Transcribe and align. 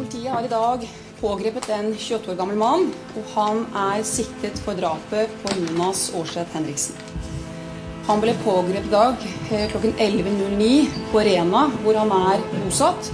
Politiet 0.00 0.32
har 0.32 0.44
i 0.44 0.48
dag 0.48 0.84
pågrepet 1.20 1.66
en 1.68 1.90
28 1.94 2.30
år 2.32 2.36
gammel 2.38 2.56
mann, 2.56 2.86
og 3.20 3.26
han 3.34 3.58
er 3.76 4.00
siktet 4.08 4.56
for 4.64 4.78
drapet 4.78 5.28
på 5.42 5.52
Jonas 5.58 6.06
Aarseth 6.16 6.56
Henriksen. 6.56 6.96
Han 8.06 8.22
ble 8.22 8.32
pågrepet 8.40 8.88
i 8.88 8.94
dag 8.94 9.26
eh, 9.50 9.66
klokken 9.68 9.92
11.09 10.00 11.04
på 11.12 11.26
Rena, 11.28 11.66
hvor 11.84 12.00
han 12.00 12.16
er 12.16 12.40
bosatt. 12.54 13.12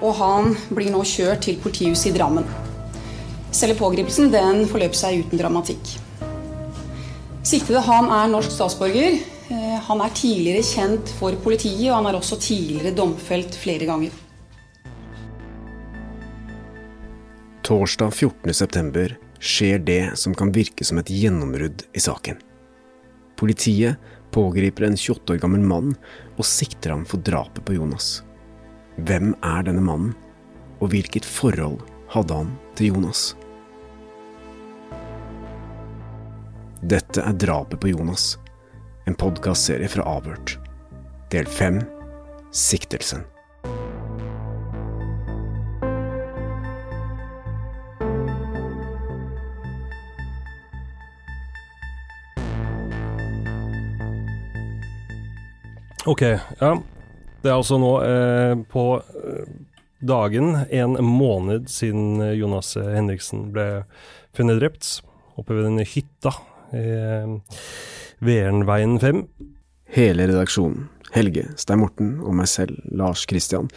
Og 0.00 0.16
han 0.16 0.56
blir 0.70 0.88
nå 0.94 1.04
kjørt 1.04 1.44
til 1.44 1.60
politihuset 1.60 2.14
i 2.14 2.16
Drammen. 2.16 2.48
Selve 3.52 3.76
pågripelsen 3.76 4.32
den 4.32 4.64
forløp 4.72 4.96
seg 4.96 5.20
uten 5.20 5.42
dramatikk. 5.42 5.98
Siktede 7.44 7.84
han 7.84 8.08
er 8.22 8.32
norsk 8.32 8.56
statsborger. 8.56 9.20
Eh, 9.52 9.80
Han 9.84 10.00
er 10.00 10.16
tidligere 10.16 10.64
kjent 10.64 11.18
for 11.20 11.36
politiet, 11.44 11.90
og 11.90 11.98
han 12.00 12.08
er 12.08 12.24
også 12.24 12.40
tidligere 12.40 12.96
domfelt 12.96 13.60
flere 13.60 13.84
ganger. 13.84 14.22
Torsdag 17.66 18.10
14.9 18.10 19.14
skjer 19.40 19.78
det 19.78 20.10
som 20.14 20.34
kan 20.34 20.52
virke 20.54 20.84
som 20.86 21.00
et 21.00 21.10
gjennombrudd 21.10 21.82
i 21.98 22.00
saken. 22.00 22.38
Politiet 23.36 23.98
pågriper 24.30 24.86
en 24.86 24.94
28 24.96 25.34
år 25.34 25.40
gammel 25.42 25.64
mann 25.66 25.96
og 26.36 26.46
sikter 26.46 26.94
ham 26.94 27.02
for 27.02 27.18
drapet 27.26 27.66
på 27.66 27.74
Jonas. 27.74 28.22
Hvem 29.02 29.34
er 29.42 29.66
denne 29.66 29.82
mannen, 29.82 30.14
og 30.78 30.94
hvilket 30.94 31.26
forhold 31.26 31.82
hadde 32.14 32.38
han 32.38 32.54
til 32.78 32.94
Jonas? 32.94 33.32
Dette 36.86 37.18
er 37.18 37.34
Drapet 37.34 37.82
på 37.82 37.90
Jonas, 37.90 38.36
en 39.10 39.18
podkastserie 39.18 39.90
fra 39.90 40.06
Avhørt. 40.06 40.54
Del 41.34 41.50
fem 41.50 41.82
Siktelsen. 42.54 43.26
Ok, 56.06 56.22
ja. 56.22 56.82
Det 57.42 57.50
er 57.50 57.56
altså 57.56 57.78
nå 57.82 57.90
eh, 58.06 58.52
på 58.70 58.84
eh, 59.00 59.48
dagen 60.06 60.54
en 60.70 60.94
måned 61.02 61.66
siden 61.70 62.20
eh, 62.22 62.36
Jonas 62.38 62.76
Henriksen 62.78 63.48
ble 63.54 63.66
funnet 64.36 64.60
drept 64.60 64.90
oppe 65.36 65.56
ved 65.56 65.66
denne 65.66 65.86
hytta 65.86 66.32
i 66.70 66.84
eh, 66.94 67.58
Verenveien 68.22 68.96
5. 69.02 69.24
Hele 69.96 70.30
redaksjonen, 70.30 70.86
Helge, 71.14 71.48
Stein 71.58 71.82
Morten 71.82 72.16
og 72.22 72.38
meg 72.38 72.50
selv, 72.50 72.78
Lars 72.86 73.26
Kristian, 73.28 73.68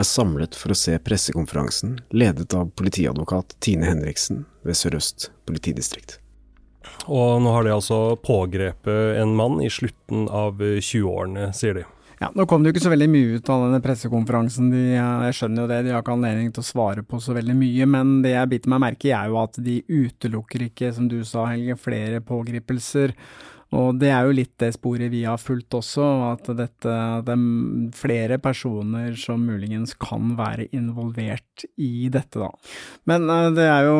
er 0.00 0.08
samlet 0.08 0.56
for 0.58 0.72
å 0.72 0.78
se 0.78 0.96
pressekonferansen 1.04 1.98
ledet 2.16 2.56
av 2.56 2.72
politiadvokat 2.80 3.56
Tine 3.64 3.92
Henriksen 3.92 4.46
ved 4.64 4.80
Sør-Øst 4.80 5.30
politidistrikt. 5.46 6.18
Og 7.06 7.42
nå 7.42 7.52
har 7.54 7.66
de 7.66 7.74
altså 7.74 8.00
pågrepet 8.20 9.20
en 9.20 9.34
mann 9.36 9.60
i 9.64 9.70
slutten 9.72 10.28
av 10.32 10.60
20-årene, 10.60 11.50
sier 11.56 11.80
de. 11.80 11.84
Ja, 12.20 12.30
Nå 12.34 12.46
kom 12.46 12.62
det 12.62 12.70
jo 12.70 12.76
ikke 12.76 12.84
så 12.86 12.92
veldig 12.92 13.08
mye 13.10 13.38
ut 13.38 13.48
av 13.52 13.64
denne 13.66 13.80
pressekonferansen. 13.84 14.70
De, 14.72 14.82
jeg 14.94 15.36
skjønner 15.36 15.64
jo 15.64 15.70
det, 15.70 15.80
de 15.84 15.94
har 15.94 16.04
ikke 16.04 16.14
anledning 16.14 16.52
til 16.54 16.62
å 16.62 16.68
svare 16.68 17.02
på 17.04 17.18
så 17.20 17.34
veldig 17.36 17.56
mye. 17.58 17.88
Men 17.90 18.14
det 18.24 18.36
jeg 18.36 18.50
biter 18.52 18.72
meg 18.72 18.84
merke 18.86 19.10
i 19.10 19.16
er 19.16 19.32
jo 19.32 19.40
at 19.42 19.58
de 19.60 19.80
utelukker 19.90 20.68
ikke, 20.68 20.92
som 20.94 21.10
du 21.10 21.18
sa 21.26 21.48
Helge, 21.50 21.76
flere 21.80 22.22
pågripelser. 22.24 23.16
Og 23.74 23.98
det 23.98 24.10
er 24.14 24.28
jo 24.28 24.36
litt 24.36 24.52
det 24.62 24.70
sporet 24.76 25.10
vi 25.12 25.24
har 25.26 25.40
fulgt 25.40 25.74
også, 25.74 26.04
at 26.30 26.48
dette, 26.56 26.94
det 27.26 27.34
er 27.34 27.44
flere 27.98 28.38
personer 28.42 29.16
som 29.18 29.42
muligens 29.44 29.96
kan 29.98 30.34
være 30.38 30.68
involvert 30.76 31.64
i 31.80 32.08
dette, 32.12 32.38
da. 32.38 32.50
Men 33.10 33.26
uh, 33.30 33.48
det 33.54 33.66
er 33.66 33.88
jo 33.88 33.96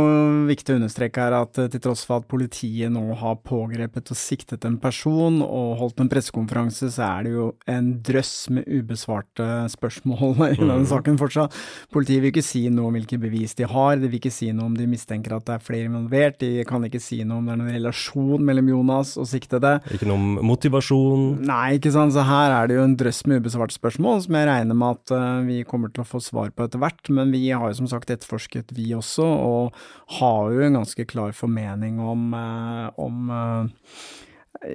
viktig 0.48 0.74
å 0.74 0.78
understreke 0.78 1.24
her 1.26 1.36
at 1.40 1.58
uh, 1.58 1.66
til 1.72 1.82
tross 1.82 2.04
for 2.06 2.22
at 2.22 2.28
politiet 2.30 2.92
nå 2.94 3.02
har 3.18 3.40
pågrepet 3.46 4.12
og 4.14 4.18
siktet 4.18 4.66
en 4.68 4.78
person 4.82 5.40
og 5.44 5.74
holdt 5.80 6.04
en 6.04 6.10
pressekonferanse, 6.12 6.92
så 6.94 7.06
er 7.08 7.26
det 7.26 7.34
jo 7.34 7.48
en 7.70 7.90
drøss 8.04 8.34
med 8.54 8.68
ubesvarte 8.70 9.48
spørsmål 9.74 10.38
i 10.52 10.54
denne 10.60 10.84
Mm. 10.84 10.90
saken 10.90 11.18
fortsatt. 11.18 11.54
Politiet 11.94 12.20
vil 12.22 12.32
ikke 12.32 12.44
si 12.44 12.64
noe 12.72 12.90
om 12.90 12.96
hvilke 12.98 13.18
bevis 13.20 13.54
de 13.58 13.66
har, 13.68 13.96
de 13.96 14.08
vil 14.10 14.20
ikke 14.20 14.32
si 14.34 14.50
noe 14.52 14.68
om 14.68 14.76
de 14.76 14.86
mistenker 14.90 15.32
at 15.36 15.46
det 15.48 15.56
er 15.56 15.64
flere 15.64 15.88
involvert, 15.88 16.38
de 16.42 16.64
kan 16.68 16.84
ikke 16.84 17.00
si 17.02 17.22
noe 17.24 17.40
om 17.40 17.48
det 17.48 17.54
er 17.54 17.60
noen 17.62 17.76
relasjon 17.78 18.44
mellom 18.44 18.68
Jonas 18.74 19.14
og 19.20 19.28
siktede. 19.30 19.63
Ikke 19.94 20.08
noe 20.08 20.18
om 20.18 20.48
motivasjon. 20.50 21.24
Nei, 21.46 21.76
ikke 21.78 21.92
sant, 21.94 22.14
så 22.16 22.24
her 22.26 22.54
er 22.54 22.70
det 22.70 22.78
jo 22.78 22.86
en 22.86 22.96
drøss 22.98 23.22
med 23.30 23.42
ubesvarte 23.42 23.76
spørsmål, 23.76 24.22
som 24.24 24.38
jeg 24.38 24.48
regner 24.48 24.78
med 24.78 24.98
at 24.98 25.14
eh, 25.16 25.38
vi 25.48 25.60
kommer 25.68 25.92
til 25.92 26.04
å 26.04 26.08
få 26.08 26.20
svar 26.24 26.50
på 26.54 26.66
etter 26.66 26.82
hvert, 26.82 27.12
men 27.14 27.32
vi 27.34 27.44
har 27.50 27.70
jo 27.70 27.78
som 27.82 27.90
sagt 27.90 28.12
etterforsket 28.14 28.74
vi 28.76 28.90
også, 28.96 29.26
og 29.26 30.18
har 30.18 30.52
jo 30.54 30.66
en 30.66 30.80
ganske 30.80 31.08
klar 31.10 31.36
formening 31.36 32.00
om, 32.02 32.26
eh, 32.38 32.90
om 33.00 33.32
eh, 33.38 33.88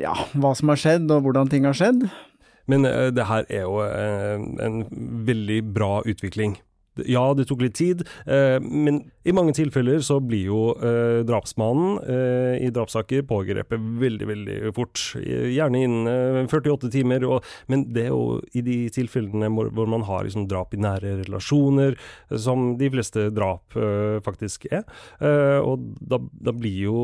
ja, 0.05 0.15
hva 0.37 0.55
som 0.57 0.73
har 0.73 0.81
skjedd 0.81 1.11
og 1.15 1.27
hvordan 1.27 1.51
ting 1.51 1.69
har 1.69 1.77
skjedd. 1.77 2.07
Men 2.69 2.85
det 2.85 3.23
her 3.25 3.47
er 3.49 3.63
jo 3.63 3.79
en 3.81 4.83
veldig 5.25 5.55
bra 5.73 6.03
utvikling. 6.05 6.59
Ja, 7.07 7.29
det 7.37 7.47
tok 7.49 7.63
litt 7.63 7.77
tid, 7.79 8.03
eh, 8.27 8.57
men 8.59 9.03
i 9.29 9.33
mange 9.35 9.53
tilfeller 9.53 10.01
så 10.05 10.17
blir 10.23 10.47
jo 10.47 10.59
eh, 10.79 11.21
drapsmannen 11.27 11.99
eh, 12.01 12.55
i 12.65 12.69
drapssaker 12.73 13.25
pågrepet 13.29 13.83
veldig, 14.01 14.27
veldig 14.29 14.57
fort. 14.75 15.01
Gjerne 15.19 15.83
innen 15.83 16.09
eh, 16.09 16.49
48 16.49 16.89
timer, 16.93 17.25
men 17.69 17.85
det 17.93 18.07
er 18.07 18.13
jo 18.13 18.39
i 18.57 18.63
de 18.65 18.77
tilfellene 18.95 19.51
hvor, 19.53 19.89
man 19.91 20.05
har 20.07 20.25
liksom, 20.25 20.47
drap 20.49 20.73
i 20.73 20.81
nære 20.81 21.17
relasjoner, 21.25 21.97
som 22.31 22.73
de 22.79 22.89
fleste 22.93 23.27
drap 23.35 23.75
faktisk 24.25 24.65
er. 24.71 24.85
Og 25.65 25.83
da, 25.99 26.19
da 26.19 26.53
blir 26.55 26.77
jo 26.87 27.01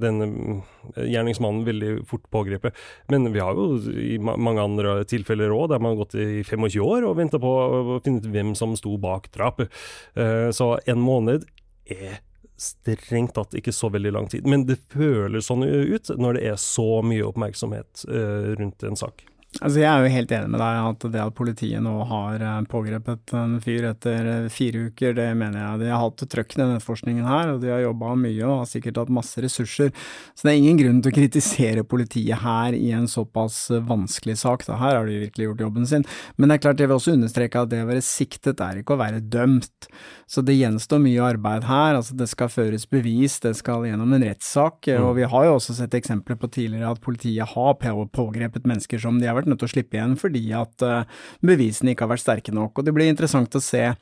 denne 0.00 0.60
gjerningsmannen 0.96 1.66
veldig 1.66 1.92
fort 2.08 2.24
pågrepet. 2.32 2.76
Men 3.12 3.28
vi 3.34 3.42
har 3.42 3.58
jo 3.58 3.78
i 4.00 4.16
ma 4.22 4.36
mange 4.40 4.64
andre 4.64 4.94
tilfeller 5.08 5.52
òg, 5.54 5.68
der 5.72 5.82
man 5.82 5.94
har 5.94 6.02
gått 6.04 6.16
i 6.18 6.42
25 6.46 6.80
år 6.84 7.06
og 7.08 7.18
venta 7.20 7.40
på 7.42 7.50
å 7.50 7.98
finne 8.04 8.22
ut 8.22 8.30
hvem 8.32 8.54
som 8.58 8.74
sto 8.78 8.96
bak 9.00 9.29
drapet. 9.36 9.72
Eh, 10.14 10.50
så 10.54 10.74
en 10.86 11.00
måned 11.02 11.46
er 11.90 12.20
strengt 12.60 13.34
tatt 13.38 13.56
ikke 13.56 13.72
så 13.72 13.88
veldig 13.92 14.12
lang 14.12 14.28
tid. 14.28 14.46
Men 14.48 14.66
det 14.68 14.80
føles 14.92 15.48
sånn 15.48 15.64
ut 15.64 16.12
når 16.20 16.36
det 16.36 16.46
er 16.52 16.58
så 16.60 17.00
mye 17.06 17.24
oppmerksomhet 17.26 18.04
eh, 18.08 18.50
rundt 18.60 18.84
en 18.84 18.98
sak. 19.00 19.24
Altså 19.58 19.80
Jeg 19.80 19.88
er 19.90 20.04
jo 20.04 20.12
helt 20.14 20.32
enig 20.36 20.50
med 20.52 20.60
deg 20.62 20.76
at 20.78 21.04
det 21.10 21.20
at 21.24 21.34
politiet 21.34 21.82
nå 21.82 21.92
har 22.06 22.38
eh, 22.38 22.58
pågrepet 22.70 23.32
en 23.34 23.56
fyr 23.62 23.88
etter 23.88 24.28
eh, 24.30 24.50
fire 24.52 24.84
uker, 24.86 25.16
det 25.16 25.26
mener 25.34 25.58
jeg. 25.58 25.80
De 25.80 25.88
har 25.90 26.04
hatt 26.04 26.22
trøkk 26.22 26.54
i 26.54 26.60
denne 26.60 26.76
forskningen 26.84 27.26
her, 27.26 27.50
og 27.50 27.64
de 27.64 27.72
har 27.72 27.82
jobba 27.82 28.12
mye 28.20 28.44
og 28.46 28.60
har 28.60 28.68
sikkert 28.70 29.00
hatt 29.02 29.10
masse 29.10 29.42
ressurser. 29.42 29.90
Så 30.38 30.46
det 30.46 30.52
er 30.52 30.60
ingen 30.60 30.78
grunn 30.78 31.00
til 31.02 31.10
å 31.10 31.16
kritisere 31.16 31.82
politiet 31.82 32.44
her 32.44 32.76
i 32.78 32.92
en 32.94 33.10
såpass 33.10 33.58
eh, 33.74 33.82
vanskelig 33.90 34.38
sak. 34.44 34.62
Da. 34.68 34.78
Her 34.78 35.00
har 35.00 35.10
de 35.10 35.18
virkelig 35.24 35.50
gjort 35.50 35.66
jobben 35.66 35.90
sin. 35.90 36.06
Men 36.38 36.46
det 36.46 36.60
er 36.60 36.64
klart 36.68 36.84
jeg 36.84 36.92
vil 36.92 37.00
også 37.00 37.16
understreke 37.18 37.66
at 37.66 37.74
det 37.74 37.82
å 37.82 37.90
være 37.90 38.06
siktet 38.06 38.62
er 38.62 38.80
ikke 38.84 38.94
å 38.94 39.02
være 39.02 39.18
dømt. 39.34 39.90
Så 40.30 40.46
det 40.46 40.60
gjenstår 40.60 41.02
mye 41.02 41.26
arbeid 41.26 41.66
her. 41.66 41.98
altså 41.98 42.14
Det 42.14 42.30
skal 42.30 42.52
føres 42.54 42.86
bevis, 42.86 43.40
det 43.42 43.56
skal 43.58 43.88
gjennom 43.88 44.14
en 44.14 44.28
rettssak. 44.30 44.92
Og 45.02 45.16
vi 45.18 45.26
har 45.26 45.48
jo 45.48 45.58
også 45.58 45.74
sett 45.80 45.98
eksempler 45.98 46.38
på 46.38 46.52
tidligere 46.54 46.94
at 46.94 47.02
politiet 47.02 47.50
har 47.56 47.74
pågrepet 48.14 48.68
mennesker 48.68 49.02
som 49.02 49.18
de 49.18 49.26
har 49.26 49.39
vært 49.39 49.39
nødt 49.46 49.58
til 49.62 49.68
å 49.68 49.74
slippe 49.74 49.96
igjen 49.96 50.16
fordi 50.20 50.52
at 50.52 50.82
eh, 50.82 51.04
bevisene 51.42 51.94
ikke 51.94 52.04
har 52.08 52.16
vært 52.16 52.26
sterke 52.26 52.52
nok. 52.52 52.78
Og 52.78 52.84
det 52.84 52.92
blir 52.94 53.08
interessant 53.08 53.54
å 53.54 53.60
se 53.62 53.94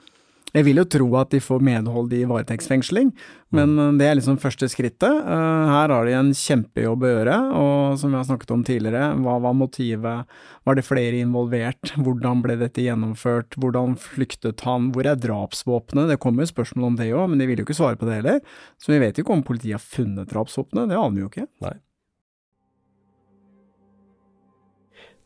Jeg 0.54 0.64
vil 0.64 0.76
jo 0.80 0.84
tro 0.88 1.06
at 1.20 1.28
de 1.28 1.40
får 1.44 1.60
medhold 1.60 2.10
i 2.16 2.22
varetektsfengsling, 2.24 3.12
men 3.52 3.68
Mm. 3.76 3.78
eh, 3.78 3.98
det 3.98 4.06
er 4.08 4.14
liksom 4.16 4.38
første 4.40 4.64
skrittet. 4.64 5.02
Eh, 5.04 5.66
Her 5.68 5.88
har 5.92 6.06
de 6.06 6.12
en 6.16 6.30
kjempejobb 6.32 7.02
å 7.04 7.10
gjøre, 7.12 7.36
og 7.52 7.98
som 7.98 8.10
vi 8.10 8.16
har 8.16 8.24
snakket 8.24 8.50
om 8.52 8.64
tidligere, 8.64 9.12
hva 9.20 9.38
var 9.42 9.52
motivet, 9.52 10.24
var 10.64 10.74
det 10.74 10.84
flere 10.88 11.20
involvert, 11.20 11.92
hvordan 12.00 12.40
ble 12.40 12.56
dette 12.56 12.80
gjennomført, 12.80 13.58
hvordan 13.60 13.98
flyktet 14.00 14.60
han, 14.64 14.90
hvor 14.90 15.04
er 15.04 15.16
drapsvåpenet, 15.20 16.08
det 16.08 16.18
kommer 16.18 16.46
jo 16.46 16.52
spørsmål 16.54 16.86
om 16.86 16.96
det 16.96 17.12
òg, 17.12 17.28
men 17.28 17.38
de 17.38 17.46
vil 17.46 17.58
jo 17.58 17.64
ikke 17.66 17.76
svare 17.76 17.98
på 18.00 18.06
det 18.08 18.22
heller. 18.24 18.40
Så 18.80 18.88
vi 18.88 19.00
vet 19.04 19.18
jo 19.18 19.24
ikke 19.24 19.36
om 19.36 19.42
politiet 19.44 19.76
har 19.76 19.84
funnet 19.84 20.32
drapsvåpenet, 20.32 20.88
det 20.88 20.96
aner 20.96 21.12
vi 21.14 21.20
jo 21.26 21.28
ikke. 21.28 21.46
Nei. 21.60 21.76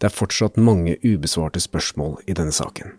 Det 0.02 0.08
er 0.08 0.19
fortsatt 0.19 0.56
mange 0.58 0.96
ubesvarte 1.06 1.60
spørsmål 1.62 2.16
i 2.26 2.34
denne 2.34 2.50
saken. 2.50 2.96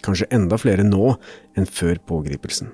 Kanskje 0.00 0.30
enda 0.32 0.56
flere 0.56 0.86
nå 0.86 1.10
enn 1.58 1.68
før 1.68 1.98
pågripelsen. 2.08 2.70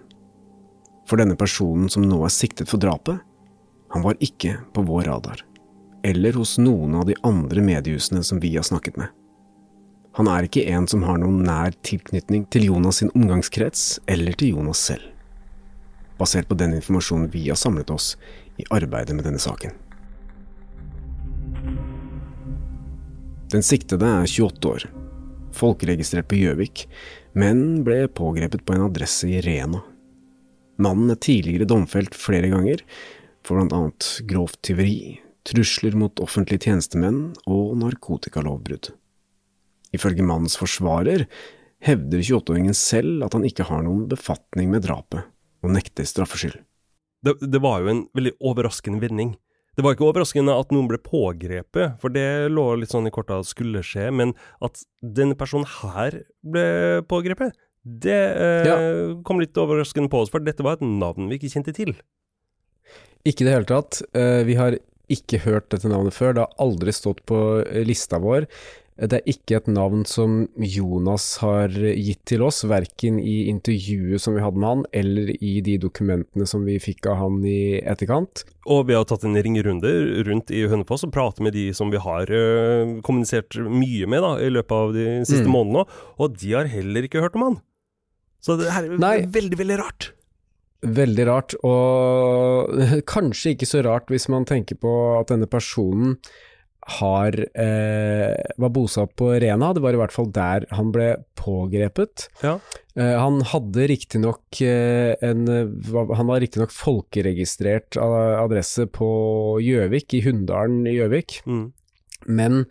For 1.11 1.19
denne 1.19 1.35
personen 1.35 1.91
som 1.91 2.06
nå 2.06 2.21
er 2.23 2.31
siktet 2.31 2.71
for 2.71 2.79
drapet, 2.79 3.19
han 3.91 4.06
var 4.06 4.15
ikke 4.23 4.61
på 4.76 4.85
vår 4.87 5.09
radar. 5.11 5.43
Eller 6.06 6.38
hos 6.38 6.55
noen 6.62 6.94
av 7.00 7.09
de 7.11 7.19
andre 7.26 7.67
mediehusene 7.67 8.23
som 8.23 8.38
vi 8.38 8.53
har 8.55 8.62
snakket 8.62 9.00
med. 9.00 9.11
Han 10.15 10.31
er 10.31 10.47
ikke 10.47 10.69
en 10.70 10.87
som 10.87 11.03
har 11.03 11.19
noen 11.19 11.43
nær 11.43 11.75
tilknytning 11.82 12.47
til 12.55 12.69
Jonas 12.69 13.03
sin 13.03 13.11
omgangskrets 13.19 13.99
eller 14.06 14.38
til 14.38 14.55
Jonas 14.55 14.87
selv. 14.87 15.11
Basert 16.20 16.47
på 16.47 16.55
den 16.55 16.77
informasjonen 16.79 17.27
vi 17.32 17.49
har 17.49 17.59
samlet 17.59 17.91
oss 17.91 18.12
i 18.55 18.69
arbeidet 18.70 19.19
med 19.19 19.27
denne 19.27 19.43
saken. 19.43 19.75
Den 23.55 23.62
siktede 23.62 24.09
er 24.11 24.25
28 24.27 24.67
år, 24.67 24.85
folkeregistrert 25.55 26.27
på 26.27 26.41
Gjøvik, 26.41 26.89
men 27.39 27.85
ble 27.87 28.09
pågrepet 28.11 28.65
på 28.67 28.75
en 28.75 28.89
adresse 28.89 29.29
i 29.31 29.39
Rena. 29.45 29.79
Mannen 30.83 31.12
er 31.15 31.21
tidligere 31.23 31.69
domfelt 31.71 32.17
flere 32.19 32.51
ganger 32.51 32.83
for 33.47 33.61
blant 33.61 33.77
annet 33.77 34.09
grovt 34.27 34.59
tyveri, 34.67 35.21
trusler 35.47 35.95
mot 35.95 36.19
offentlige 36.25 36.67
tjenestemenn 36.67 37.29
og 37.47 37.77
narkotikalovbrudd. 37.79 38.91
Ifølge 39.95 40.27
mannens 40.27 40.59
forsvarer 40.59 41.29
hevder 41.85 42.27
28-åringen 42.27 42.75
selv 42.75 43.23
at 43.23 43.39
han 43.39 43.47
ikke 43.47 43.69
har 43.71 43.87
noen 43.87 44.09
befatning 44.11 44.75
med 44.75 44.83
drapet, 44.89 45.31
og 45.62 45.77
nekter 45.77 46.11
straffskyld. 46.11 46.59
Det, 47.23 47.39
det 47.39 47.62
var 47.62 47.85
jo 47.85 47.93
en 47.93 48.03
veldig 48.19 48.35
overraskende 48.43 48.99
vending. 49.05 49.37
Det 49.75 49.82
var 49.82 49.97
ikke 49.97 50.06
overraskende 50.06 50.55
at 50.55 50.71
noen 50.75 50.87
ble 50.91 51.00
pågrepet, 51.03 51.97
for 52.03 52.15
det 52.15 52.26
lå 52.53 52.67
litt 52.79 52.93
sånn 52.94 53.09
i 53.11 53.12
korta 53.15 53.41
skulle 53.47 53.82
skje, 53.82 54.11
men 54.15 54.35
at 54.62 54.85
denne 55.03 55.35
personen 55.38 55.67
her 55.81 56.21
ble 56.47 56.67
pågrepet, 57.11 57.56
det 57.85 58.21
eh, 58.41 59.15
kom 59.26 59.43
litt 59.43 59.59
overraskende 59.61 60.09
på 60.12 60.23
oss, 60.23 60.31
for 60.32 60.41
dette 60.44 60.65
var 60.65 60.79
et 60.79 60.87
navn 60.87 61.26
vi 61.29 61.41
ikke 61.41 61.53
kjente 61.56 61.75
til. 61.76 61.93
Ikke 63.25 63.44
i 63.44 63.49
det 63.49 63.56
hele 63.56 63.69
tatt. 63.69 64.00
Eh, 64.17 64.43
Vi 64.47 64.56
har 64.56 64.79
ikke 65.12 65.43
hørt 65.44 65.69
dette 65.73 65.91
navnet 65.91 66.17
før. 66.17 66.32
Det 66.32 66.44
har 66.47 66.65
aldri 66.65 66.93
stått 66.97 67.20
på 67.29 67.41
eh, 67.65 67.82
lista 67.85 68.20
vår. 68.23 68.47
Det 68.94 69.19
er 69.19 69.26
ikke 69.26 69.56
et 69.58 69.67
navn 69.75 70.05
som 70.06 70.44
Jonas 70.55 71.25
har 71.43 71.73
gitt 71.75 72.20
til 72.31 72.44
oss, 72.46 72.61
verken 72.70 73.17
i 73.19 73.49
intervjuet 73.50 74.23
som 74.23 74.37
vi 74.37 74.43
hadde 74.44 74.61
med 74.62 74.69
han, 74.70 74.85
eller 74.94 75.32
i 75.35 75.56
de 75.67 75.75
dokumentene 75.82 76.46
som 76.46 76.62
vi 76.62 76.76
fikk 76.79 77.08
av 77.11 77.19
han 77.25 77.41
i 77.43 77.81
etterkant. 77.82 78.44
Og 78.70 78.85
vi 78.87 78.94
har 78.94 79.02
tatt 79.11 79.26
en 79.26 79.35
ringerunde 79.35 79.91
rundt 80.31 80.52
i 80.55 80.62
Hønefoss 80.70 81.02
og 81.08 81.12
pratet 81.17 81.43
med 81.43 81.56
de 81.58 81.67
som 81.75 81.91
vi 81.91 81.99
har 81.99 82.31
eh, 82.31 82.94
kommunisert 83.02 83.58
mye 83.67 84.06
med 84.14 84.23
da, 84.23 84.32
i 84.46 84.52
løpet 84.55 84.76
av 84.79 84.94
de 84.94 85.08
siste 85.26 85.49
Mm. 85.50 85.52
månedene, 85.58 85.85
og 86.23 86.38
de 86.38 86.55
har 86.55 86.70
heller 86.70 87.02
ikke 87.11 87.20
hørt 87.26 87.35
om 87.35 87.49
han. 87.49 87.61
Så 88.44 88.55
det 88.62 88.70
her 88.70 88.87
er 88.87 88.99
Nei. 89.02 89.17
veldig, 89.26 89.58
veldig 89.58 89.81
rart. 89.82 90.12
Veldig 90.87 91.26
rart, 91.26 91.58
og 91.67 92.79
kanskje 93.11 93.56
ikke 93.56 93.67
så 93.67 93.82
rart 93.82 94.06
hvis 94.12 94.31
man 94.31 94.46
tenker 94.46 94.79
på 94.79 94.94
at 95.19 95.35
denne 95.35 95.50
personen 95.50 96.20
har 96.98 97.32
eh, 97.56 98.34
var 98.60 98.72
bosatt 98.75 99.14
på 99.16 99.31
Rena, 99.40 99.70
det 99.72 99.81
var 99.81 99.96
i 99.96 100.00
hvert 100.02 100.12
fall 100.12 100.28
der 100.36 100.66
han 100.76 100.90
ble 100.92 101.06
pågrepet. 101.40 102.26
Ja. 102.44 102.58
Eh, 102.96 103.14
han 103.16 103.40
hadde 103.50 103.86
riktignok 103.88 104.60
eh, 104.60 105.14
en 105.25 105.46
Han 105.48 106.28
var 106.28 106.42
riktignok 106.44 106.75
folkeregistrert 106.76 107.96
adresse 107.96 108.86
på 108.92 109.08
Gjøvik, 109.64 110.12
i 110.14 110.22
Hunndalen 110.26 110.84
i 110.86 110.98
Gjøvik, 110.98 111.40
Mm. 111.46 111.72
men 112.26 112.66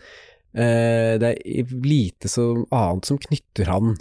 eh, 0.54 1.18
det 1.22 1.32
er 1.42 1.74
lite 1.86 2.30
som 2.30 2.66
annet 2.72 3.06
som 3.10 3.18
knytter 3.18 3.66
han 3.70 3.96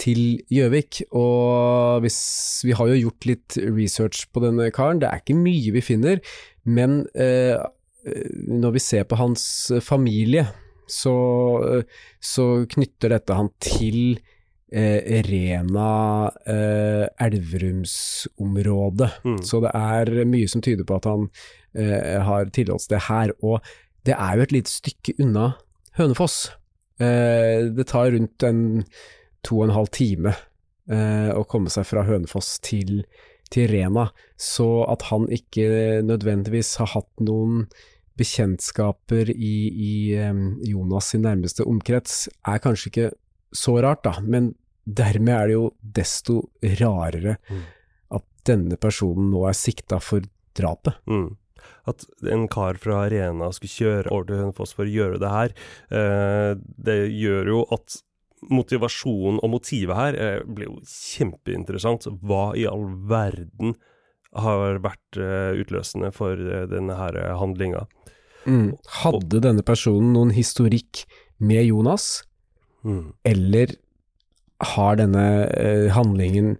til 0.00 0.40
Gjøvik, 0.48 1.02
og 1.12 2.00
hvis, 2.00 2.20
vi 2.64 2.72
har 2.72 2.88
jo 2.88 3.02
gjort 3.02 3.26
litt 3.28 3.58
research 3.76 4.22
på 4.32 4.40
denne 4.40 4.70
karen, 4.72 5.00
det 5.02 5.10
er 5.10 5.20
ikke 5.20 5.36
mye 5.36 5.74
vi 5.76 5.82
finner, 5.84 6.22
men 6.64 7.02
eh, 7.12 7.60
når 8.04 8.76
vi 8.76 8.82
ser 8.82 9.04
på 9.08 9.18
hans 9.20 9.44
familie, 9.84 10.46
så, 10.90 11.14
eh, 11.68 11.82
så 12.20 12.66
knytter 12.70 13.14
dette 13.14 13.36
han 13.36 13.50
til 13.62 14.18
eh, 14.72 15.22
Rena 15.26 16.30
eh, 16.46 17.06
Elverumsområdet. 17.26 19.10
Mm. 19.24 19.38
Så 19.46 19.62
det 19.64 19.72
er 19.74 20.24
mye 20.28 20.50
som 20.50 20.64
tyder 20.64 20.86
på 20.88 20.98
at 20.98 21.08
han 21.10 21.28
eh, 21.74 22.18
har 22.26 22.50
tilholdssted 22.54 23.06
her, 23.08 23.34
og 23.42 23.60
det 24.06 24.16
er 24.16 24.36
jo 24.36 24.46
et 24.46 24.56
lite 24.56 24.72
stykke 24.72 25.16
unna 25.22 25.52
Hønefoss. 25.98 26.50
Eh, 27.00 27.70
det 27.74 27.88
tar 27.90 28.12
rundt 28.14 28.46
en 28.46 28.62
to 29.46 29.60
og 29.60 29.68
en 29.68 29.76
halv 29.76 29.90
time 29.94 30.34
eh, 30.90 31.30
å 31.32 31.46
komme 31.48 31.72
seg 31.72 31.86
fra 31.88 32.04
Hønefoss 32.08 32.58
til, 32.64 33.04
til 33.50 33.70
Rena, 33.72 34.08
så 34.38 34.84
at 34.90 35.02
han 35.10 35.26
ikke 35.32 36.00
nødvendigvis 36.06 36.76
har 36.80 36.92
hatt 36.94 37.24
noen 37.24 37.64
bekjentskaper 38.20 39.30
i, 39.32 39.54
i 39.70 39.92
Jonas 40.68 41.10
sin 41.12 41.24
nærmeste 41.24 41.64
omkrets, 41.68 42.28
er 42.46 42.60
kanskje 42.62 42.90
ikke 42.90 43.10
så 43.56 43.78
rart, 43.82 44.04
da, 44.04 44.18
men 44.22 44.52
dermed 44.84 45.34
er 45.34 45.50
det 45.50 45.56
jo 45.56 45.68
desto 45.98 46.40
rarere 46.80 47.36
Mm. 47.50 47.62
at 48.18 48.24
denne 48.46 48.76
personen 48.80 49.30
nå 49.32 49.44
er 49.48 49.56
sikta 49.56 50.00
for 50.02 50.24
drapet. 50.56 50.94
Mm. 51.06 51.36
At 51.90 52.04
en 52.28 52.46
kar 52.48 52.78
fra 52.80 53.04
Rena 53.10 53.50
skulle 53.52 53.72
kjøre 53.72 54.12
over 54.12 54.28
til 54.28 54.40
Hønefoss 54.40 54.74
for 54.76 54.84
å 54.88 54.94
gjøre 54.94 55.20
det 55.22 55.30
her, 55.30 55.54
eh, 55.90 56.54
det 56.76 56.98
gjør 57.16 57.52
jo 57.54 57.64
at 57.72 58.00
motivasjonen 58.48 59.40
og 59.44 59.50
motivet 59.52 59.96
her 59.98 60.16
eh, 60.16 60.40
blir 60.46 60.70
jo 60.70 60.78
kjempeinteressant. 60.88 62.06
Hva 62.24 62.50
i 62.56 62.66
all 62.70 62.86
verden 63.10 63.74
har 64.38 64.78
vært 64.84 65.18
eh, 65.20 65.58
utløsende 65.60 66.12
for 66.14 66.38
eh, 66.38 66.66
denne 66.70 66.96
her 66.96 67.18
handlinga? 67.40 67.84
Mm. 68.46 68.70
Hadde 69.02 69.42
denne 69.44 69.62
personen 69.66 70.14
noen 70.16 70.32
historikk 70.36 71.04
med 71.38 71.66
Jonas, 71.68 72.22
Mm. 72.80 73.10
eller 73.28 73.74
har 74.72 74.94
denne 74.96 75.24
eh, 75.52 75.90
handlingen 75.92 76.54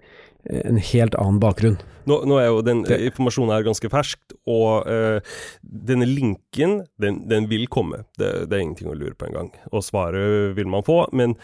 en 0.45 0.77
helt 0.77 1.15
annen 1.17 1.39
bakgrunn? 1.41 1.79
Nå, 2.05 2.19
nå 2.29 2.37
er 2.37 2.51
jo 2.51 2.59
den 2.61 2.83
Det- 2.85 2.99
informasjonen 3.07 3.55
her 3.55 3.65
ganske 3.65 3.89
ferskt, 3.89 4.35
og 4.45 4.85
uh, 4.85 5.21
denne 5.63 6.05
linken, 6.05 6.83
den, 7.01 7.23
den 7.29 7.49
vil 7.49 7.65
komme. 7.73 8.03
Det, 8.21 8.49
det 8.51 8.57
er 8.59 8.65
ingenting 8.67 8.89
å 8.93 8.97
lure 9.01 9.17
på 9.17 9.31
engang. 9.31 9.49
Og 9.73 9.81
svaret 9.85 10.53
vil 10.57 10.69
man 10.69 10.85
få, 10.85 11.07
men 11.17 11.37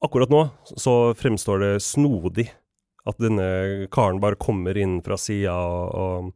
akkurat 0.00 0.32
nå 0.32 0.42
så 0.64 1.12
fremstår 1.18 1.62
det 1.62 1.72
snodig 1.84 2.48
at 3.08 3.18
denne 3.18 3.88
karen 3.92 4.20
bare 4.22 4.38
kommer 4.38 4.78
inn 4.78 5.00
fra 5.02 5.18
sida 5.18 5.54
og, 5.56 6.30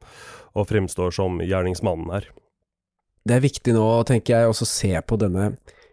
og, 0.52 0.64
fremstår 0.66 1.14
som 1.14 1.38
gjerningsmannen 1.44 2.11
her. 2.11 2.26
Det 3.26 3.37
er 3.37 3.44
viktig 3.44 3.75
nå, 3.75 3.87
tenker 4.06 4.35
jeg, 4.35 4.50
også 4.50 4.66
å 4.66 4.70
se 4.70 4.92
på 5.06 5.18
denne 5.20 5.52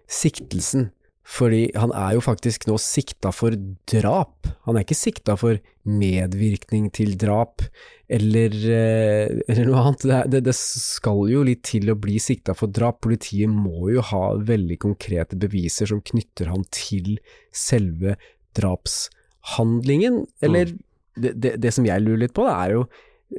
siktelsen. 0.10 0.90
Fordi 1.24 1.70
han 1.80 1.94
er 1.96 2.18
jo 2.18 2.24
faktisk 2.24 2.66
nå 2.68 2.76
sikta 2.82 3.32
for 3.32 3.56
drap. 3.88 4.50
Han 4.68 4.76
er 4.76 4.84
ikke 4.84 4.98
sikta 4.98 5.38
for 5.40 5.60
medvirkning 5.88 6.90
til 6.96 7.16
drap, 7.20 7.64
eller, 8.12 8.52
eh, 8.52 9.32
eller 9.48 9.70
noe 9.70 9.84
annet. 9.86 10.04
Det, 10.04 10.20
det, 10.34 10.42
det 10.50 10.56
skal 10.60 11.24
jo 11.32 11.46
litt 11.48 11.64
til 11.70 11.94
å 11.94 11.98
bli 12.00 12.18
sikta 12.22 12.56
for 12.58 12.72
drap. 12.72 13.00
Politiet 13.08 13.52
må 13.52 13.88
jo 13.94 14.04
ha 14.12 14.24
veldig 14.36 14.78
konkrete 14.84 15.40
beviser 15.40 15.94
som 15.94 16.04
knytter 16.04 16.52
han 16.52 16.68
til 16.76 17.16
selve 17.56 18.18
drapshandlingen. 18.60 20.26
Eller 20.44 20.76
det, 21.16 21.34
det, 21.40 21.56
det 21.64 21.72
som 21.72 21.88
jeg 21.88 22.04
lurer 22.04 22.26
litt 22.26 22.36
på, 22.36 22.46
det 22.50 22.60
er 22.60 22.76
jo 22.76 22.86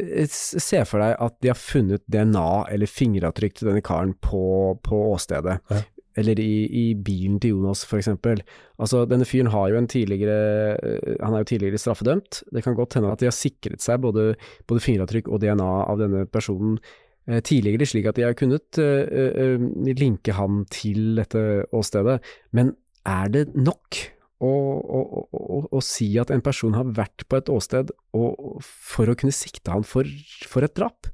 eh, 0.00 0.28
Se 0.32 0.80
for 0.88 1.04
deg 1.04 1.18
at 1.20 1.36
de 1.44 1.52
har 1.52 1.60
funnet 1.60 2.04
DNA 2.08 2.48
eller 2.72 2.90
fingeravtrykk 2.90 3.60
til 3.60 3.70
denne 3.74 3.84
karen 3.84 4.16
på, 4.24 4.46
på 4.80 5.04
åstedet. 5.12 5.60
Ja. 5.68 5.84
Eller 6.16 6.38
i, 6.38 6.66
i 6.71 6.85
bilen 6.94 7.40
til 7.42 7.56
Jonas, 7.56 7.83
for 7.88 7.99
eksempel. 7.99 8.42
Altså, 8.78 9.02
denne 9.11 9.26
fyren 9.26 9.50
har 9.50 9.71
jo 9.73 9.78
en 9.80 9.88
tidligere 9.90 10.76
eh, 10.78 11.16
Han 11.21 11.35
er 11.35 11.42
jo 11.42 11.50
tidligere 11.50 11.80
straffedømt. 11.83 12.42
Det 12.54 12.62
kan 12.64 12.76
godt 12.78 12.94
hende 12.99 13.11
at 13.12 13.23
de 13.23 13.30
har 13.30 13.35
sikret 13.35 13.83
seg 13.83 14.02
både, 14.04 14.35
både 14.71 14.85
fingeravtrykk 14.85 15.30
og 15.30 15.42
DNA 15.42 15.71
av 15.85 15.99
denne 16.00 16.25
personen 16.30 16.78
eh, 17.26 17.42
tidligere, 17.42 17.88
slik 17.90 18.06
at 18.11 18.21
de 18.21 18.26
har 18.28 18.38
kunnet 18.38 18.78
eh, 18.83 19.26
eh, 19.44 19.68
linke 19.99 20.37
han 20.38 20.64
til 20.71 21.18
dette 21.18 21.64
åstedet. 21.75 22.21
Men 22.54 22.76
er 23.04 23.33
det 23.35 23.49
nok 23.54 24.04
å 24.44 25.80
si 25.80 26.11
at 26.21 26.28
en 26.35 26.42
person 26.44 26.75
har 26.76 26.90
vært 26.92 27.25
på 27.30 27.38
et 27.38 27.49
åsted 27.49 27.94
for 28.12 29.09
å 29.09 29.14
kunne 29.16 29.33
sikte 29.33 29.73
han 29.73 29.87
for, 29.88 30.04
for 30.50 30.66
et 30.66 30.75
drap? 30.76 31.09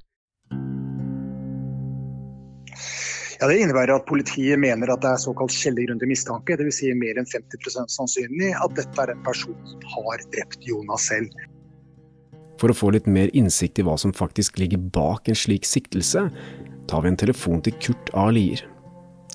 Ja, 3.41 3.47
Det 3.47 3.57
innebærer 3.57 3.95
at 3.95 4.05
politiet 4.05 4.59
mener 4.61 4.91
at 4.93 5.01
det 5.01 5.09
er 5.09 5.21
såkalt 5.23 5.53
skjellig 5.55 5.87
grunn 5.87 5.99
til 6.01 6.11
mistanke. 6.11 6.53
Dvs. 6.59 6.77
Si 6.77 6.91
mer 6.93 7.17
enn 7.17 7.25
50% 7.25 7.89
sannsynlig 7.89 8.51
at 8.53 8.75
dette 8.77 9.01
er 9.01 9.15
en 9.15 9.23
person 9.25 9.57
som 9.65 9.87
har 9.95 10.21
drept 10.35 10.61
Jonas 10.67 11.07
selv. 11.09 11.33
For 12.61 12.69
å 12.69 12.77
få 12.77 12.91
litt 12.93 13.09
mer 13.09 13.33
innsikt 13.33 13.81
i 13.81 13.87
hva 13.87 13.95
som 13.97 14.13
faktisk 14.13 14.61
ligger 14.61 14.83
bak 14.93 15.25
en 15.25 15.39
slik 15.41 15.65
siktelse, 15.65 16.27
tar 16.85 17.01
vi 17.01 17.09
en 17.09 17.17
telefon 17.17 17.65
til 17.65 17.73
Kurt 17.81 18.13
A. 18.13 18.27
Lier. 18.29 18.61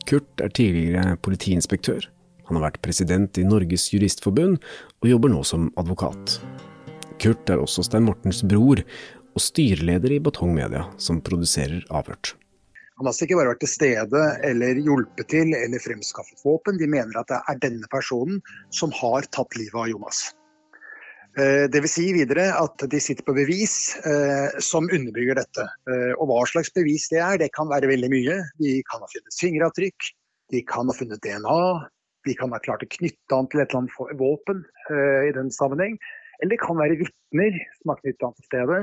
Kurt 0.06 0.38
er 0.38 0.54
tidligere 0.54 1.18
politiinspektør. 1.26 2.06
Han 2.46 2.60
har 2.60 2.68
vært 2.68 2.82
president 2.86 3.42
i 3.42 3.48
Norges 3.48 3.88
Juristforbund, 3.90 4.62
og 5.02 5.10
jobber 5.10 5.34
nå 5.34 5.42
som 5.42 5.66
advokat. 5.82 6.38
Kurt 7.18 7.50
er 7.50 7.58
også 7.58 7.82
Stein 7.82 8.06
Mortens 8.06 8.46
bror, 8.46 8.86
og 9.34 9.42
styreleder 9.42 10.14
i 10.14 10.22
Batong 10.22 10.54
Media, 10.54 10.86
som 11.02 11.18
produserer 11.26 11.82
Avhørt. 11.90 12.36
Han 12.96 13.04
har 13.04 13.12
altså 13.12 13.26
ikke 13.26 13.36
bare 13.36 13.50
vært 13.52 13.60
til 13.60 13.68
stede 13.68 14.20
eller 14.48 14.78
hjulpet 14.80 15.28
til 15.28 15.52
eller 15.52 15.82
fremskaffet 15.84 16.40
våpen. 16.46 16.78
De 16.80 16.88
mener 16.88 17.18
at 17.20 17.28
det 17.28 17.42
er 17.52 17.58
denne 17.60 17.88
personen 17.92 18.38
som 18.72 18.94
har 18.96 19.28
tatt 19.36 19.52
livet 19.58 19.76
av 19.82 19.90
Jonas. 19.90 20.22
Det 21.36 21.68
Dvs. 21.74 21.92
Si 21.92 22.06
videre 22.16 22.46
at 22.56 22.80
de 22.88 23.00
sitter 23.02 23.26
på 23.26 23.34
bevis 23.36 23.74
eh, 24.08 24.56
som 24.64 24.88
underbygger 24.88 25.36
dette. 25.36 25.66
Eh, 25.92 26.14
og 26.16 26.30
hva 26.30 26.38
slags 26.48 26.72
bevis 26.72 27.10
det 27.12 27.20
er, 27.20 27.36
det 27.42 27.50
kan 27.52 27.68
være 27.68 27.90
veldig 27.90 28.08
mye. 28.14 28.38
De 28.64 28.78
kan 28.88 29.04
ha 29.04 29.10
funnet 29.12 29.40
fingeravtrykk, 29.42 30.08
de 30.56 30.64
kan 30.64 30.88
ha 30.88 30.96
funnet 30.96 31.20
DNA, 31.20 31.60
de 32.24 32.36
kan 32.40 32.56
ha 32.56 32.62
klart 32.64 32.86
å 32.86 32.92
knytte 32.96 33.36
an 33.36 33.50
til 33.52 33.60
et 33.60 33.68
eller 33.68 33.84
annet 33.84 34.16
våpen 34.22 34.64
i 35.28 35.34
den 35.36 35.52
sammenheng. 35.52 36.00
Eller 36.40 36.56
det 36.56 36.62
kan 36.64 36.80
være 36.80 36.96
vitner 37.04 37.60
som 37.76 37.92
har 37.92 38.00
knyttet 38.00 38.24
an 38.24 38.38
til 38.40 38.48
stedet. 38.48 38.80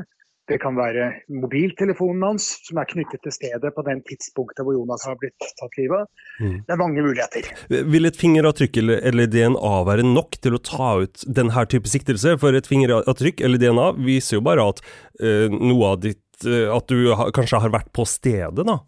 Det 0.52 0.58
kan 0.60 0.76
være 0.76 1.06
mobiltelefonen 1.32 2.26
hans, 2.26 2.50
som 2.68 2.80
er 2.82 2.88
knyttet 2.90 3.22
til 3.24 3.32
stedet 3.32 3.70
på 3.76 3.84
den 3.88 4.02
tidspunktet 4.10 4.66
hvor 4.68 4.76
Jonas 4.76 5.06
har 5.08 5.16
blitt 5.22 5.46
tatt 5.60 5.78
livet 5.80 6.04
av. 6.04 6.26
Mm. 6.44 6.58
Det 6.68 6.76
er 6.76 6.82
mange 6.82 7.06
muligheter. 7.06 7.48
Vil 7.94 8.10
et 8.10 8.20
fingeravtrykk 8.20 8.82
eller, 8.84 9.30
DNA 9.32 9.74
være 9.88 10.04
nok 10.08 10.36
til 10.44 10.58
å 10.58 10.62
ta 10.68 10.90
ut 11.06 11.24
denne 11.40 11.66
type 11.72 11.88
siktelse? 11.88 12.36
For 12.42 12.60
et 12.60 12.68
fingeravtrykk 12.68 13.46
eller 13.48 13.62
DNA 13.62 13.88
viser 14.04 14.42
jo 14.42 14.44
bare 14.44 14.68
at 14.74 14.84
uh, 15.24 15.48
noe 15.48 15.94
av 15.94 16.04
ditt 16.04 16.20
uh, 16.44 16.76
At 16.76 16.92
du 16.92 17.14
ha, 17.16 17.30
kanskje 17.32 17.64
har 17.64 17.72
vært 17.72 17.94
på 17.96 18.04
stedet, 18.10 18.68
da? 18.68 18.82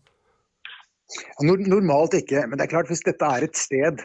Normalt 1.46 2.18
ikke, 2.18 2.50
men 2.50 2.60
det 2.60 2.66
er 2.66 2.74
klart 2.74 2.92
hvis 2.92 3.06
dette 3.06 3.28
er 3.32 3.46
et 3.48 3.56
sted 3.56 4.04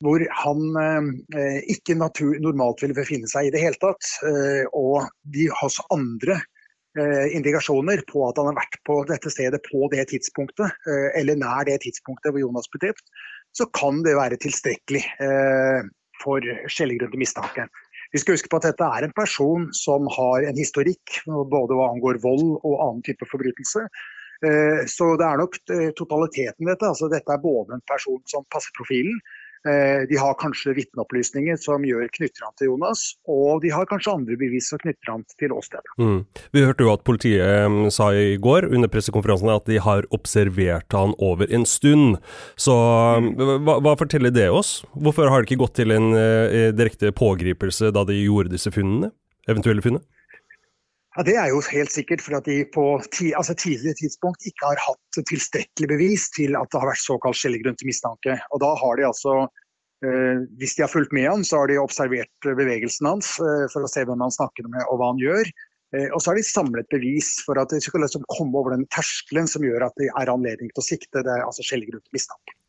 hvor 0.00 0.22
han 0.32 0.60
eh, 0.80 1.58
ikke 1.68 1.96
natur, 1.98 2.38
normalt 2.40 2.80
ville 2.80 2.96
befinne 2.96 3.28
seg 3.28 3.48
i 3.48 3.52
det 3.52 3.60
hele 3.60 3.76
tatt, 3.82 4.06
eh, 4.24 4.62
og 4.72 5.10
de 5.34 5.50
hos 5.60 5.76
andre 5.92 6.38
indikasjoner 6.98 8.02
på 8.08 8.24
at 8.26 8.38
han 8.40 8.48
har 8.50 8.56
vært 8.58 8.80
på 8.88 8.96
dette 9.06 9.30
stedet 9.30 9.60
på 9.68 9.86
det 9.92 10.08
tidspunktet, 10.10 10.74
eh, 10.90 11.08
eller 11.20 11.38
nær 11.38 11.68
det 11.68 11.80
tidspunktet 11.84 12.32
hvor 12.32 12.42
Jonas 12.42 12.66
ble 12.72 12.82
drept, 12.86 13.04
så 13.54 13.66
kan 13.76 14.02
det 14.06 14.16
være 14.18 14.38
tilstrekkelig 14.42 15.02
eh, 15.22 15.86
for 16.22 16.44
skjellig 16.70 16.98
grunn 17.00 17.12
til 17.14 17.22
mistanke. 17.22 17.66
Vi 18.10 18.18
skal 18.18 18.34
huske 18.34 18.50
på 18.50 18.58
at 18.58 18.66
dette 18.66 18.86
er 18.86 19.06
en 19.06 19.14
person 19.14 19.68
som 19.76 20.08
har 20.10 20.48
en 20.48 20.58
historikk 20.58 21.20
både 21.26 21.76
hva 21.78 21.92
angår 21.92 22.18
vold 22.24 22.56
og 22.58 22.74
annen 22.74 23.04
type 23.06 23.28
forbrytelse. 23.30 23.84
Så 24.90 25.06
det 25.20 25.26
er 25.28 25.38
nok 25.38 25.54
totaliteten 25.94 26.64
i 26.64 26.70
dette. 26.72 26.88
Altså, 26.88 27.06
dette 27.12 27.30
er 27.30 27.42
både 27.44 27.76
en 27.76 27.84
person 27.86 28.18
som 28.32 28.42
passer 28.50 28.74
profilen, 28.74 29.20
Eh, 29.20 29.39
de 29.60 30.16
har 30.16 30.36
kanskje 30.40 30.72
vitneopplysninger 30.78 31.58
som 31.60 31.84
gjør 31.84 32.06
knytter 32.14 32.46
han 32.46 32.54
til 32.56 32.70
Jonas, 32.70 33.02
og 33.28 33.60
de 33.64 33.72
har 33.74 33.88
kanskje 33.90 34.14
andre 34.14 34.38
bevis 34.40 34.70
som 34.72 34.80
knytter 34.80 35.12
han 35.12 35.24
til 35.40 35.52
åstedet. 35.52 35.84
Mm. 36.00 36.22
Vi 36.56 36.64
hørte 36.64 36.86
jo 36.86 36.92
at 36.94 37.04
politiet 37.04 37.66
um, 37.66 37.90
sa 37.92 38.10
i 38.16 38.38
går 38.40 38.70
under 38.70 38.90
pressekonferansen 38.92 39.52
at 39.52 39.68
de 39.68 39.80
har 39.82 40.08
observert 40.16 40.96
han 40.96 41.12
over 41.18 41.50
en 41.52 41.66
stund. 41.68 42.16
Så 42.60 42.72
um, 42.72 43.32
hva, 43.36 43.78
hva, 43.84 43.96
forteller 44.00 44.32
det 44.34 44.48
oss? 44.54 44.78
Hvorfor 44.94 45.30
har 45.30 45.42
det 45.42 45.50
ikke 45.50 45.64
gått 45.64 45.76
til 45.80 45.94
en 45.94 46.12
eh, 46.16 46.70
direkte 46.76 47.12
pågripelse 47.16 47.92
da 47.94 48.06
de 48.08 48.16
gjorde 48.20 48.54
disse 48.54 48.72
funnene? 48.74 49.12
Eventuelle 49.50 49.84
funnet? 49.84 50.06
Ja, 51.20 51.24
Det 51.24 51.34
er 51.36 51.50
jo 51.52 51.58
helt 51.60 51.92
sikkert 51.92 52.22
for 52.24 52.38
at 52.38 52.46
de 52.48 52.62
på 52.72 52.82
ti, 53.12 53.26
altså 53.36 53.52
tidligere 53.52 53.98
tidspunkt 53.98 54.46
ikke 54.48 54.70
har 54.70 54.78
hatt 54.80 55.18
tilstrekkelig 55.28 55.88
bevis 55.90 56.22
til 56.32 56.56
at 56.56 56.70
det 56.72 56.80
har 56.80 56.88
vært 56.88 57.02
såkalt 57.02 57.36
skjellig 57.36 57.58
grunn 57.60 57.76
til 57.76 57.90
mistanke. 57.90 58.38
Og 58.56 58.62
da 58.62 58.70
har 58.80 58.96
de 58.96 59.04
altså, 59.04 59.34
eh, 60.00 60.40
Hvis 60.56 60.78
de 60.78 60.86
har 60.86 60.88
fulgt 60.88 61.12
med 61.12 61.28
han, 61.28 61.44
så 61.44 61.60
har 61.60 61.68
de 61.68 61.76
observert 61.76 62.48
bevegelsen 62.48 63.04
hans 63.04 63.34
eh, 63.36 63.66
for 63.68 63.84
å 63.84 63.92
se 63.92 64.06
hvem 64.08 64.24
han 64.24 64.32
snakker 64.32 64.64
med 64.72 64.80
og 64.86 64.96
hva 64.96 65.10
han 65.12 65.20
gjør. 65.20 65.52
Eh, 65.92 66.08
og 66.08 66.22
så 66.22 66.32
har 66.32 66.40
de 66.40 66.46
samlet 66.54 66.88
bevis 66.88 67.34
for 67.44 67.60
at 67.60 67.68
de 67.68 67.82
skal 67.84 68.00
liksom 68.00 68.24
komme 68.32 68.56
over 68.56 68.72
den 68.78 68.88
terskelen 68.88 69.44
som 69.44 69.60
gjør 69.68 69.90
at 69.90 70.00
det 70.00 70.08
er 70.08 70.32
anledning 70.32 70.72
til 70.72 70.80
å 70.80 70.88
sikte. 70.88 71.20
Det 71.20 71.36
er 71.36 71.44
altså 71.44 71.68
skjellig 71.68 71.92
grunn 71.92 72.06
til 72.06 72.16
mistanke. 72.16 72.59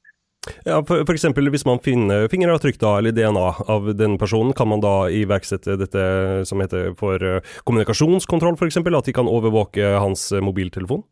Ja, 0.65 0.79
eksempel, 0.81 1.50
Hvis 1.53 1.65
man 1.69 1.79
finner 1.86 2.27
fingeravtrykk 2.31 2.79
da, 2.81 2.95
eller 2.98 3.13
DNA 3.13 3.48
av 3.69 3.91
den 3.98 4.17
personen, 4.17 4.55
kan 4.57 4.71
man 4.71 4.81
da 4.81 5.05
iverksette 5.13 5.77
dette 5.77 6.03
som 6.50 6.62
heter 6.63 6.95
for 6.98 7.21
uh, 7.21 7.57
kommunikasjonskontroll, 7.69 8.57
f.eks.? 8.57 8.79
At 8.81 9.10
de 9.10 9.13
kan 9.13 9.29
overvåke 9.29 9.98
hans 10.01 10.31
mobiltelefon? 10.41 11.03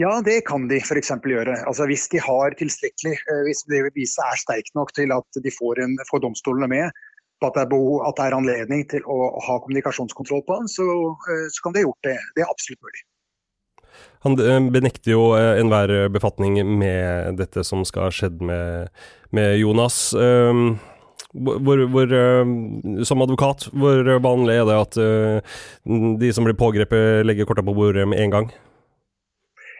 Ja, 0.00 0.12
det 0.24 0.42
kan 0.48 0.68
de 0.68 0.78
f.eks. 0.80 1.10
gjøre. 1.24 1.56
Altså, 1.66 1.88
hvis 1.88 2.06
de 2.12 2.20
har 2.20 2.56
tilstrekkelig, 2.60 3.16
hvis 3.48 3.64
hvis 3.68 3.88
beviset 3.88 4.24
er 4.28 4.42
sterkt 4.44 4.76
nok 4.76 4.92
til 4.96 5.12
at 5.16 5.40
de 5.44 5.52
får, 5.56 5.80
en, 5.84 5.96
får 6.10 6.22
domstolene 6.24 6.68
med 6.68 7.00
på 7.40 7.48
at 7.48 7.56
det, 7.56 7.62
er 7.64 7.72
behov, 7.72 8.02
at 8.04 8.16
det 8.18 8.26
er 8.26 8.36
anledning 8.36 8.82
til 8.92 9.06
å 9.08 9.16
ha 9.40 9.56
kommunikasjonskontroll 9.64 10.44
på 10.44 10.58
han, 10.60 10.68
så, 10.68 10.84
så 11.48 11.64
kan 11.64 11.72
de 11.72 11.80
ha 11.80 11.88
gjort 11.88 12.08
det. 12.08 12.18
Det 12.36 12.44
er 12.44 12.52
absolutt 12.52 12.84
mulig. 12.84 13.04
Han 14.26 14.36
eh, 14.36 14.60
benekter 14.72 15.14
jo 15.14 15.32
eh, 15.36 15.58
enhver 15.60 16.10
befatning 16.12 16.60
med 16.78 17.38
dette 17.40 17.64
som 17.64 17.86
skal 17.88 18.08
ha 18.08 18.14
skjedd 18.14 18.42
med, 18.44 18.90
med 19.36 19.56
Jonas. 19.56 20.10
Ehm, 20.12 20.74
hvor, 21.32 21.84
hvor, 21.88 22.12
eh, 22.12 22.52
som 23.08 23.24
advokat, 23.24 23.70
hvor 23.72 24.12
vanlig 24.20 24.58
er 24.60 24.68
det 24.68 24.80
at 24.82 25.00
de 26.20 26.32
som 26.36 26.44
blir 26.44 26.58
pågrepet, 26.58 27.24
legger 27.24 27.48
korta 27.48 27.64
på 27.64 27.76
bordet 27.76 28.06
med 28.10 28.20
en 28.20 28.36
gang? 28.36 28.52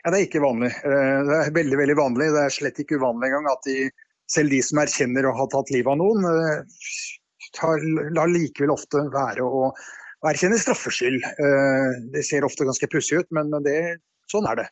Ja, 0.00 0.08
Det 0.08 0.16
er 0.16 0.26
ikke 0.30 0.40
vanlig. 0.40 0.72
Det 0.80 1.36
er 1.36 1.52
veldig 1.52 1.76
veldig 1.76 1.96
vanlig. 1.98 2.32
Det 2.32 2.44
er 2.46 2.54
slett 2.54 2.78
ikke 2.80 2.96
uvanlig 2.96 3.28
engang 3.28 3.50
at 3.52 3.66
de, 3.68 3.90
selv 4.32 4.54
de 4.54 4.62
som 4.64 4.80
erkjenner 4.80 5.28
å 5.28 5.36
ha 5.36 5.44
tatt 5.52 5.72
livet 5.74 5.92
av 5.92 6.00
noen, 6.00 6.24
tar, 7.58 7.84
lar 8.16 8.30
likevel 8.32 8.72
ofte 8.72 9.02
være 9.12 9.44
å 9.44 9.68
erkjenne 10.30 10.56
straffskyld. 10.62 11.20
Det 12.14 12.24
ser 12.24 12.48
ofte 12.48 12.64
ganske 12.64 12.88
pussig 12.88 13.20
ut, 13.20 13.28
men 13.36 13.52
det 13.66 13.76
Sånn 14.30 14.46
er 14.50 14.62
det. 14.62 14.68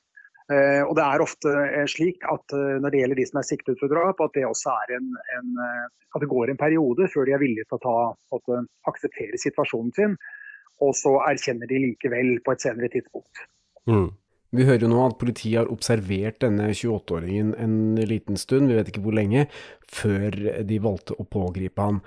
Uh, 0.48 0.80
og 0.86 0.94
det 0.96 1.04
er 1.04 1.20
ofte 1.20 1.50
uh, 1.52 1.82
slik 1.92 2.22
at 2.24 2.54
uh, 2.56 2.78
når 2.80 2.92
det 2.94 3.00
gjelder 3.02 3.18
de 3.20 3.24
som 3.28 3.40
er 3.40 3.48
siktet 3.50 3.80
for 3.82 3.92
drap, 3.92 4.22
at 4.24 4.32
det 4.32 4.46
også 4.48 4.72
er 4.72 4.94
en, 4.96 5.10
en 5.36 5.50
at 5.68 6.22
det 6.22 6.30
går 6.30 6.48
en 6.48 6.60
periode 6.60 7.08
før 7.12 7.28
de 7.28 7.34
er 7.36 7.42
villige 7.42 7.68
til 7.68 7.76
å 7.76 7.82
ta, 7.82 7.96
at, 8.38 8.54
akseptere 8.88 9.40
situasjonen 9.42 9.92
sin. 9.98 10.16
Og 10.80 10.94
så 10.96 11.18
erkjenner 11.26 11.68
de 11.68 11.82
likevel 11.82 12.38
på 12.46 12.54
et 12.54 12.64
senere 12.64 12.88
tidspunkt. 12.92 13.44
Mm. 13.90 14.08
Vi 14.56 14.64
hører 14.64 14.86
jo 14.86 14.88
nå 14.88 15.02
at 15.04 15.18
politiet 15.20 15.58
har 15.58 15.72
observert 15.72 16.38
denne 16.40 16.70
28-åringen 16.70 17.50
en 17.60 17.74
liten 18.08 18.38
stund, 18.40 18.70
vi 18.70 18.78
vet 18.78 18.88
ikke 18.88 19.02
hvor 19.04 19.18
lenge, 19.18 19.44
før 19.84 20.32
de 20.64 20.78
valgte 20.80 21.18
å 21.18 21.28
pågripe 21.28 21.84
ham 21.84 22.00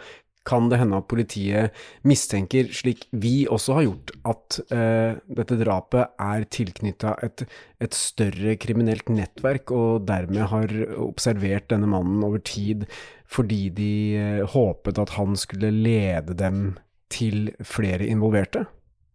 kan 0.47 0.69
det 0.71 0.79
hende 0.81 0.97
at 0.97 1.07
politiet 1.09 1.75
mistenker, 2.07 2.71
slik 2.73 3.05
vi 3.13 3.45
også 3.51 3.77
har 3.77 3.85
gjort, 3.85 4.13
at 4.31 4.57
uh, 4.73 5.19
dette 5.37 5.57
drapet 5.61 6.15
er 6.25 6.47
tilknytta 6.49 7.13
et, 7.27 7.45
et, 7.81 7.97
større 7.97 8.55
kriminelt 8.61 9.11
nettverk, 9.13 9.73
og 9.75 10.07
dermed 10.09 10.49
har 10.51 10.75
observert 10.97 11.69
denne 11.73 11.89
mannen 11.91 12.23
over 12.25 12.41
tid 12.41 12.87
fordi 13.31 13.69
de 13.75 13.93
uh, 14.17 14.43
håpet 14.51 14.99
at 14.99 15.15
han 15.19 15.37
skulle 15.39 15.71
lede 15.71 16.35
dem 16.37 16.75
til 17.13 17.51
flere 17.63 18.07
involverte? 18.09 18.65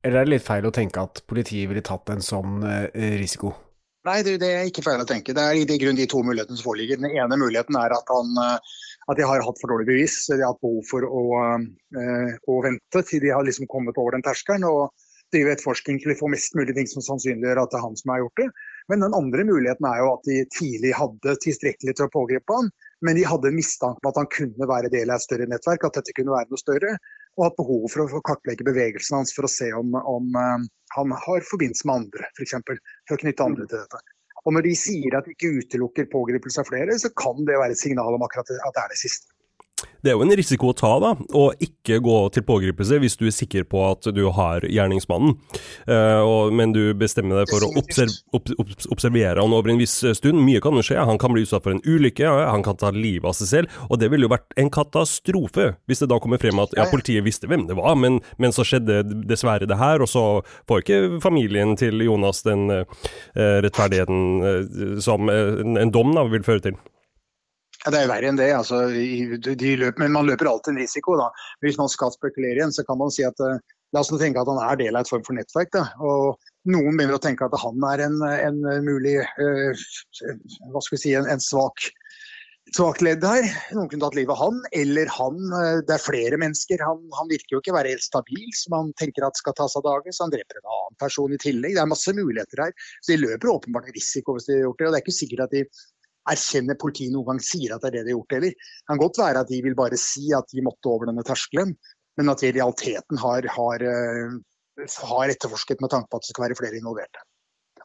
Eller 0.06 0.22
er 0.22 0.28
det 0.28 0.36
litt 0.36 0.46
feil 0.46 0.68
å 0.68 0.74
tenke 0.74 1.02
at 1.02 1.24
politiet 1.26 1.66
ville 1.68 1.82
tatt 1.84 2.12
en 2.14 2.22
sånn 2.22 2.62
uh, 2.62 2.86
risiko? 3.18 3.50
Nei, 4.06 4.20
det, 4.22 4.36
det, 4.38 4.52
er 4.54 4.68
ikke 4.70 4.84
feil 4.86 5.02
å 5.02 5.08
tenke. 5.08 5.34
Det 5.34 5.42
er 5.42 5.58
i 5.58 5.78
grunn 5.82 5.98
de 5.98 6.06
to 6.06 6.20
mulighetene 6.22 6.54
som 6.54 6.68
foreligger. 6.68 7.00
Den 7.02 7.10
ene 7.10 7.40
muligheten 7.40 7.74
er 7.80 7.90
at 7.96 8.12
han 8.14 8.38
at 9.10 9.18
de 9.18 9.26
har 9.26 9.44
hatt 9.46 9.60
for 9.62 9.72
dårlig 9.72 9.88
bevis. 9.88 10.16
De 10.30 10.40
har 10.40 10.52
hatt 10.52 10.62
behov 10.64 10.82
for 10.88 11.06
å, 11.06 11.24
øh, 11.56 12.30
å 12.50 12.62
vente 12.64 13.02
til 13.06 13.22
de 13.22 13.34
har 13.34 13.46
liksom 13.46 13.68
kommet 13.70 13.98
over 14.00 14.16
den 14.16 14.26
terskelen. 14.26 14.66
og 14.66 14.90
drive 15.34 15.52
etterforskning 15.56 15.98
til 16.00 16.12
de 16.12 16.18
får 16.20 16.32
mest 16.32 16.56
mulig 16.58 16.74
ting 16.76 16.88
som 16.90 17.04
sannsynliggjør 17.04 17.60
at 17.62 17.72
det 17.72 17.78
er 17.80 17.84
han 17.84 17.96
som 17.98 18.12
har 18.12 18.22
gjort 18.22 18.40
det. 18.42 18.46
Men 18.90 19.02
den 19.02 19.16
andre 19.18 19.44
muligheten 19.48 19.88
er 19.90 20.00
jo 20.02 20.10
at 20.12 20.28
de 20.28 20.36
tidlig 20.54 20.92
hadde 20.94 21.34
tilstrekkelig 21.42 21.96
til 21.98 22.06
å 22.06 22.12
pågripe 22.14 22.58
han, 22.58 22.70
men 23.04 23.18
de 23.18 23.26
hadde 23.26 23.54
mistanke 23.54 23.98
om 24.02 24.10
at 24.12 24.20
han 24.22 24.30
kunne 24.32 24.70
være 24.70 24.92
del 24.92 25.10
av 25.10 25.18
et 25.18 25.26
større 25.26 25.48
nettverk, 25.50 25.88
at 25.88 25.98
dette 25.98 26.14
kunne 26.16 26.34
være 26.36 26.50
noe 26.52 26.62
større, 26.62 26.94
og 27.36 27.48
hatt 27.48 27.58
behov 27.58 27.88
for 27.92 28.06
å 28.06 28.24
kartlegge 28.30 28.66
bevegelsen 28.68 29.18
hans 29.18 29.34
for 29.36 29.48
å 29.48 29.52
se 29.52 29.72
om, 29.76 29.98
om 29.98 30.38
uh, 30.38 30.62
han 30.94 31.16
har 31.26 31.48
forbindelse 31.50 31.88
med 31.90 32.04
andre, 32.04 32.30
f.eks. 32.38 32.54
For, 32.62 32.84
for 33.08 33.18
å 33.18 33.24
knytte 33.24 33.50
andre 33.50 33.66
til 33.66 33.82
dette. 33.82 34.15
Og 34.46 34.54
når 34.54 34.66
de 34.68 34.74
sier 34.78 35.16
at 35.18 35.26
de 35.26 35.34
ikke 35.34 35.56
utelukker 35.58 36.10
pågripelse 36.12 36.62
av 36.62 36.68
flere, 36.68 36.94
så 37.02 37.10
kan 37.18 37.42
det 37.48 37.58
være 37.58 37.74
et 37.74 37.82
signal 37.82 38.14
om 38.14 38.24
akkurat 38.26 38.52
at 38.54 38.76
det 38.76 38.82
er 38.84 38.92
det 38.92 39.00
siste. 39.00 39.35
Det 40.06 40.12
er 40.12 40.20
jo 40.20 40.22
en 40.22 40.36
risiko 40.38 40.68
å 40.70 40.76
ta, 40.76 40.92
da, 41.02 41.08
å 41.34 41.48
ikke 41.58 41.98
gå 42.04 42.16
til 42.30 42.44
pågripelse 42.46 43.00
hvis 43.02 43.18
du 43.18 43.24
er 43.26 43.34
sikker 43.34 43.64
på 43.66 43.80
at 43.88 44.06
du 44.14 44.22
har 44.36 44.62
gjerningsmannen. 44.62 45.34
Uh, 45.88 46.22
og, 46.22 46.54
men 46.54 46.70
du 46.76 46.94
bestemmer 46.94 47.40
deg 47.40 47.50
for 47.50 47.66
å 47.66 47.72
observ 47.80 48.14
ob 48.36 48.52
observere 48.94 49.42
han 49.42 49.54
over 49.56 49.72
en 49.72 49.80
viss 49.82 49.96
stund. 50.14 50.38
Mye 50.46 50.62
kan 50.62 50.78
jo 50.78 50.84
skje. 50.86 51.00
Han 51.02 51.18
kan 51.18 51.34
bli 51.34 51.42
utsatt 51.42 51.66
for 51.66 51.74
en 51.74 51.82
ulykke, 51.82 52.30
han 52.30 52.62
kan 52.62 52.78
ta 52.78 52.92
livet 52.94 53.26
av 53.26 53.34
seg 53.34 53.50
selv. 53.50 53.82
Og 53.90 53.98
det 53.98 54.12
ville 54.12 54.28
jo 54.28 54.34
vært 54.36 54.54
en 54.60 54.70
katastrofe 54.70 55.72
hvis 55.90 56.04
det 56.04 56.10
da 56.12 56.20
kommer 56.22 56.38
frem 56.42 56.62
at 56.62 56.74
ja, 56.78 56.86
politiet 56.92 57.26
visste 57.26 57.50
hvem 57.50 57.66
det 57.66 57.74
var, 57.78 57.98
men, 57.98 58.20
men 58.38 58.54
så 58.54 58.64
skjedde 58.66 59.02
dessverre 59.26 59.66
det 59.66 59.80
her, 59.80 60.04
og 60.04 60.10
så 60.10 60.26
får 60.70 60.84
ikke 60.84 61.00
familien 61.24 61.74
til 61.80 62.06
Jonas 62.06 62.44
den 62.46 62.68
uh, 62.70 62.84
rettferdigheten 63.34 64.20
uh, 64.46 65.00
som 65.02 65.32
en, 65.32 65.80
en 65.80 65.94
dom 65.94 66.14
da 66.14 66.28
vil 66.30 66.46
føre 66.46 66.70
til. 66.70 66.78
Ja, 67.86 67.92
Det 67.94 67.98
er 68.00 68.08
jo 68.08 68.10
verre 68.10 68.30
enn 68.32 68.38
det. 68.38 68.50
Altså, 68.50 68.80
løper, 68.90 70.00
men 70.02 70.14
man 70.16 70.26
løper 70.26 70.48
alltid 70.50 70.74
en 70.74 70.82
risiko. 70.82 71.14
da. 71.20 71.30
Hvis 71.62 71.78
man 71.78 71.88
skal 71.88 72.10
spekulere 72.10 72.58
igjen, 72.58 72.74
så 72.74 72.82
kan 72.82 72.98
man 72.98 73.12
si 73.14 73.22
at 73.22 73.38
uh, 73.38 73.60
la 73.94 74.02
oss 74.02 74.10
tenke 74.10 74.42
at 74.42 74.50
han 74.50 74.58
er 74.58 74.80
del 74.80 74.98
av 74.98 75.06
et 75.06 75.12
form 75.12 75.22
for 75.22 75.38
nettverk. 75.38 75.70
da. 75.76 75.84
Og 76.02 76.34
Noen 76.66 76.98
begynner 76.98 77.14
å 77.14 77.22
tenke 77.22 77.46
at 77.46 77.54
han 77.62 77.86
er 77.92 78.02
en, 78.08 78.18
en 78.26 78.58
mulig 78.82 79.20
uh, 79.22 79.86
hva 80.74 80.82
skal 80.82 80.96
vi 80.96 81.02
si, 81.04 81.14
en, 81.14 81.30
en 81.30 81.42
svak 81.42 81.86
svakt 82.74 83.04
ledd 83.04 83.22
her. 83.22 83.46
Noen 83.76 83.86
kunne 83.92 84.02
tatt 84.02 84.16
livet 84.18 84.34
av 84.34 84.40
han, 84.40 84.56
eller 84.74 85.10
han. 85.14 85.36
Uh, 85.54 85.78
det 85.86 85.94
er 85.94 86.02
flere 86.02 86.40
mennesker. 86.42 86.82
Han, 86.82 87.04
han, 87.14 87.30
virker 87.30 87.54
jo 87.54 87.62
ikke 87.62 87.74
å 87.74 87.78
være 87.78 87.92
helt 87.94 88.06
stabil, 88.06 88.48
som 88.58 88.74
han 88.80 88.90
tenker 88.98 89.26
at 89.26 89.38
skal 89.38 89.54
tas 89.54 89.78
av 89.78 89.86
dage, 89.86 90.10
så 90.10 90.26
han 90.26 90.34
dreper 90.34 90.58
en 90.58 90.72
annen 90.74 90.98
person 90.98 91.30
i 91.30 91.38
tillegg. 91.38 91.76
Det 91.76 91.84
er 91.84 91.92
masse 91.94 92.16
muligheter 92.16 92.66
her. 92.66 92.74
Så 92.98 93.14
de 93.14 93.22
løper 93.22 93.54
åpenbart 93.54 93.86
en 93.86 93.96
risiko 93.96 94.34
hvis 94.34 94.50
de 94.50 94.58
har 94.58 94.66
gjort 94.66 94.82
det. 94.82 94.88
Og 94.88 94.96
det 94.96 94.98
er 94.98 95.06
ikke 95.06 95.20
sikkert 95.20 95.46
at 95.46 95.54
de 95.54 95.62
erkjenner 96.32 96.78
politiet 96.80 97.14
noen 97.14 97.32
gang 97.32 97.44
sier 97.44 97.76
at 97.76 97.84
det 97.84 97.92
er 97.92 97.98
det 97.98 98.06
de 98.06 98.14
har 98.14 98.18
gjort 98.20 98.36
heller. 98.38 98.56
Det 98.56 98.90
kan 98.90 99.02
godt 99.02 99.22
være 99.22 99.44
at 99.44 99.52
de 99.52 99.62
vil 99.66 99.78
bare 99.78 100.00
si 100.00 100.32
at 100.36 100.50
de 100.52 100.64
måtte 100.66 100.90
over 100.90 101.10
denne 101.10 101.24
terskelen, 101.26 101.76
men 102.16 102.32
at 102.32 102.42
de 102.42 102.50
i 102.50 102.56
realiteten 102.56 103.22
har, 103.22 103.48
har, 103.56 103.86
eh, 103.86 104.36
har 105.12 105.32
etterforsket 105.32 105.82
med 105.84 105.92
tanke 105.92 106.10
på 106.10 106.20
at 106.20 106.26
det 106.26 106.34
skal 106.34 106.48
være 106.48 106.58
flere 106.58 106.80
involverte. 106.80 107.24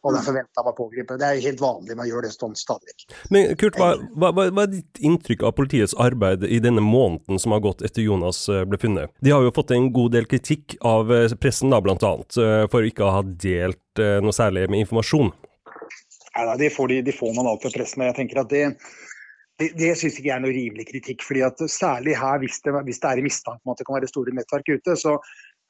Og 0.01 0.15
derfor 0.15 0.33
venta 0.33 0.63
man 0.65 0.73
pågripe. 0.73 1.13
Det 1.21 1.27
er 1.27 1.43
helt 1.43 1.59
vanlig, 1.61 1.93
man 1.99 2.07
gjør 2.09 2.25
det 2.25 2.31
sånn 2.33 2.55
stadig 2.57 2.89
vekk. 2.89 3.03
Men 3.29 3.51
Kurt, 3.61 3.75
hva, 3.77 3.91
hva, 4.17 4.31
hva, 4.33 4.63
er 4.63 4.71
ditt 4.71 5.01
inntrykk 5.05 5.45
av 5.45 5.53
politiets 5.59 5.93
arbeid 5.93 6.47
i 6.47 6.57
denne 6.63 6.81
måneden 6.81 7.37
som 7.41 7.53
har 7.53 7.61
gått 7.61 7.83
etter 7.85 8.07
Jonas 8.07 8.47
eh, 8.49 8.63
ble 8.65 8.79
funnet? 8.81 9.13
De 9.21 9.35
har 9.35 9.45
jo 9.45 9.53
fått 9.53 9.75
en 9.75 9.91
god 9.93 10.15
del 10.17 10.25
kritikk 10.31 10.79
av 10.81 11.13
eh, 11.13 11.37
pressen, 11.37 11.69
da, 11.69 11.83
annet, 11.85 12.41
for 12.73 12.87
ikke 12.87 13.05
å 13.05 13.13
ha 13.19 13.21
delt 13.21 14.01
noe 14.23 14.33
særlig 14.33 14.69
med 14.71 14.87
informasjon. 14.87 15.29
Nei, 16.37 16.57
det 16.57 16.71
får, 16.75 16.87
de, 16.87 16.99
de 17.07 17.15
får 17.15 17.33
man 17.35 17.49
alltid 17.51 17.75
pressen. 17.75 18.05
Jeg 18.07 18.17
tenker 18.17 18.41
at 18.41 18.51
det, 18.51 18.63
det, 19.59 19.71
det 19.79 19.93
syns 19.99 20.17
ikke 20.17 20.29
jeg 20.29 20.37
er 20.37 20.43
noe 20.45 20.55
rimelig 20.55 20.87
kritikk. 20.89 21.25
fordi 21.27 21.43
at 21.47 21.63
Særlig 21.71 22.17
her, 22.19 22.39
hvis 22.43 22.61
det, 22.65 22.75
hvis 22.87 23.01
det 23.03 23.09
er 23.09 23.21
i 23.21 23.25
mistanke 23.25 23.61
om 23.65 23.73
at 23.73 23.81
det 23.81 23.87
kan 23.89 23.99
være 23.99 24.11
store 24.11 24.35
nettverk 24.37 24.71
ute, 24.71 24.95
så 24.99 25.17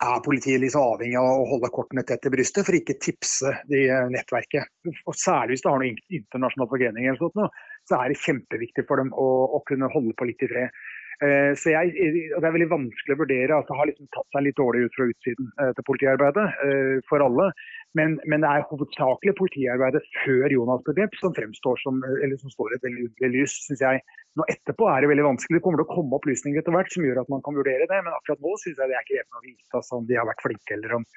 er 0.02 0.24
politiet 0.26 0.62
liksom 0.64 0.96
avhengig 0.96 1.18
av 1.20 1.44
å 1.44 1.50
holde 1.50 1.70
kortene 1.74 2.04
tett 2.06 2.24
til 2.24 2.34
brystet 2.34 2.66
for 2.66 2.78
ikke 2.78 2.98
tipse 3.04 3.52
de 3.70 3.84
nettverket. 4.14 4.70
Og 5.06 5.18
Særlig 5.18 5.58
hvis 5.58 5.66
det 5.66 5.74
har 5.74 5.84
noe 5.84 6.18
internasjonal 6.22 6.72
forgrening, 6.72 7.10
eller 7.10 7.52
så 7.90 8.00
er 8.00 8.10
det 8.10 8.24
kjempeviktig 8.24 8.88
for 8.90 9.02
dem 9.02 9.14
å, 9.14 9.30
å 9.58 9.62
kunne 9.70 9.90
holde 9.94 10.18
på 10.18 10.30
litt 10.30 10.46
i 10.46 10.50
fred. 10.50 10.82
Eh, 11.22 11.52
så 11.54 11.70
jeg, 11.70 11.94
Det 11.94 12.42
er 12.42 12.56
veldig 12.56 12.72
vanskelig 12.72 13.16
å 13.16 13.22
vurdere. 13.22 13.58
at 13.58 13.68
Det 13.70 13.78
har 13.78 13.90
liksom 13.90 14.10
tatt 14.16 14.30
seg 14.34 14.46
litt 14.46 14.58
dårlig 14.58 14.86
ut 14.88 14.98
fra 14.98 15.10
utsiden 15.12 15.52
eh, 15.62 15.72
til 15.78 15.88
politiarbeidet 15.90 16.48
eh, 16.66 16.98
for 17.10 17.26
alle. 17.26 17.52
Men, 17.98 18.14
men, 18.24 18.40
det 18.40 18.48
er 18.48 18.68
hovedsakelig 18.70 19.34
politiarbeidet 19.36 20.02
før 20.22 20.54
Jonas 20.54 20.84
ble 20.86 20.94
drept 20.96 21.18
som 21.20 21.34
fremstår 21.36 21.80
som, 21.84 21.98
eller 22.08 22.38
som 22.40 22.54
står 22.54 22.78
et 22.78 22.86
veldig 22.88 23.10
underlig 23.10 23.42
lys, 23.42 23.56
syns 23.66 23.84
jeg. 23.84 24.04
Nå 24.40 24.46
etterpå 24.54 24.88
er 24.88 25.04
det 25.04 25.10
veldig 25.12 25.26
vanskelig. 25.28 25.60
Det 25.60 25.66
kommer 25.66 25.82
til 25.82 25.90
å 25.90 25.96
komme 25.98 26.20
opplysninger 26.20 26.62
etter 26.62 26.76
hvert 26.76 26.94
som 26.94 27.08
gjør 27.08 27.20
at 27.24 27.34
man 27.34 27.44
kan 27.44 27.58
vurdere 27.60 27.90
det, 27.92 28.00
men 28.06 28.16
akkurat 28.16 28.46
nå 28.46 28.56
syns 28.64 28.80
jeg 28.80 28.94
det 28.94 28.96
er 28.96 29.10
krevende 29.10 29.42
å 29.42 29.46
vite 29.50 29.82
altså, 29.82 30.00
om 30.00 30.08
de 30.08 30.20
har 30.22 30.30
vært 30.32 30.46
flinke 30.46 30.78
eller 30.78 30.96
om, 31.02 31.10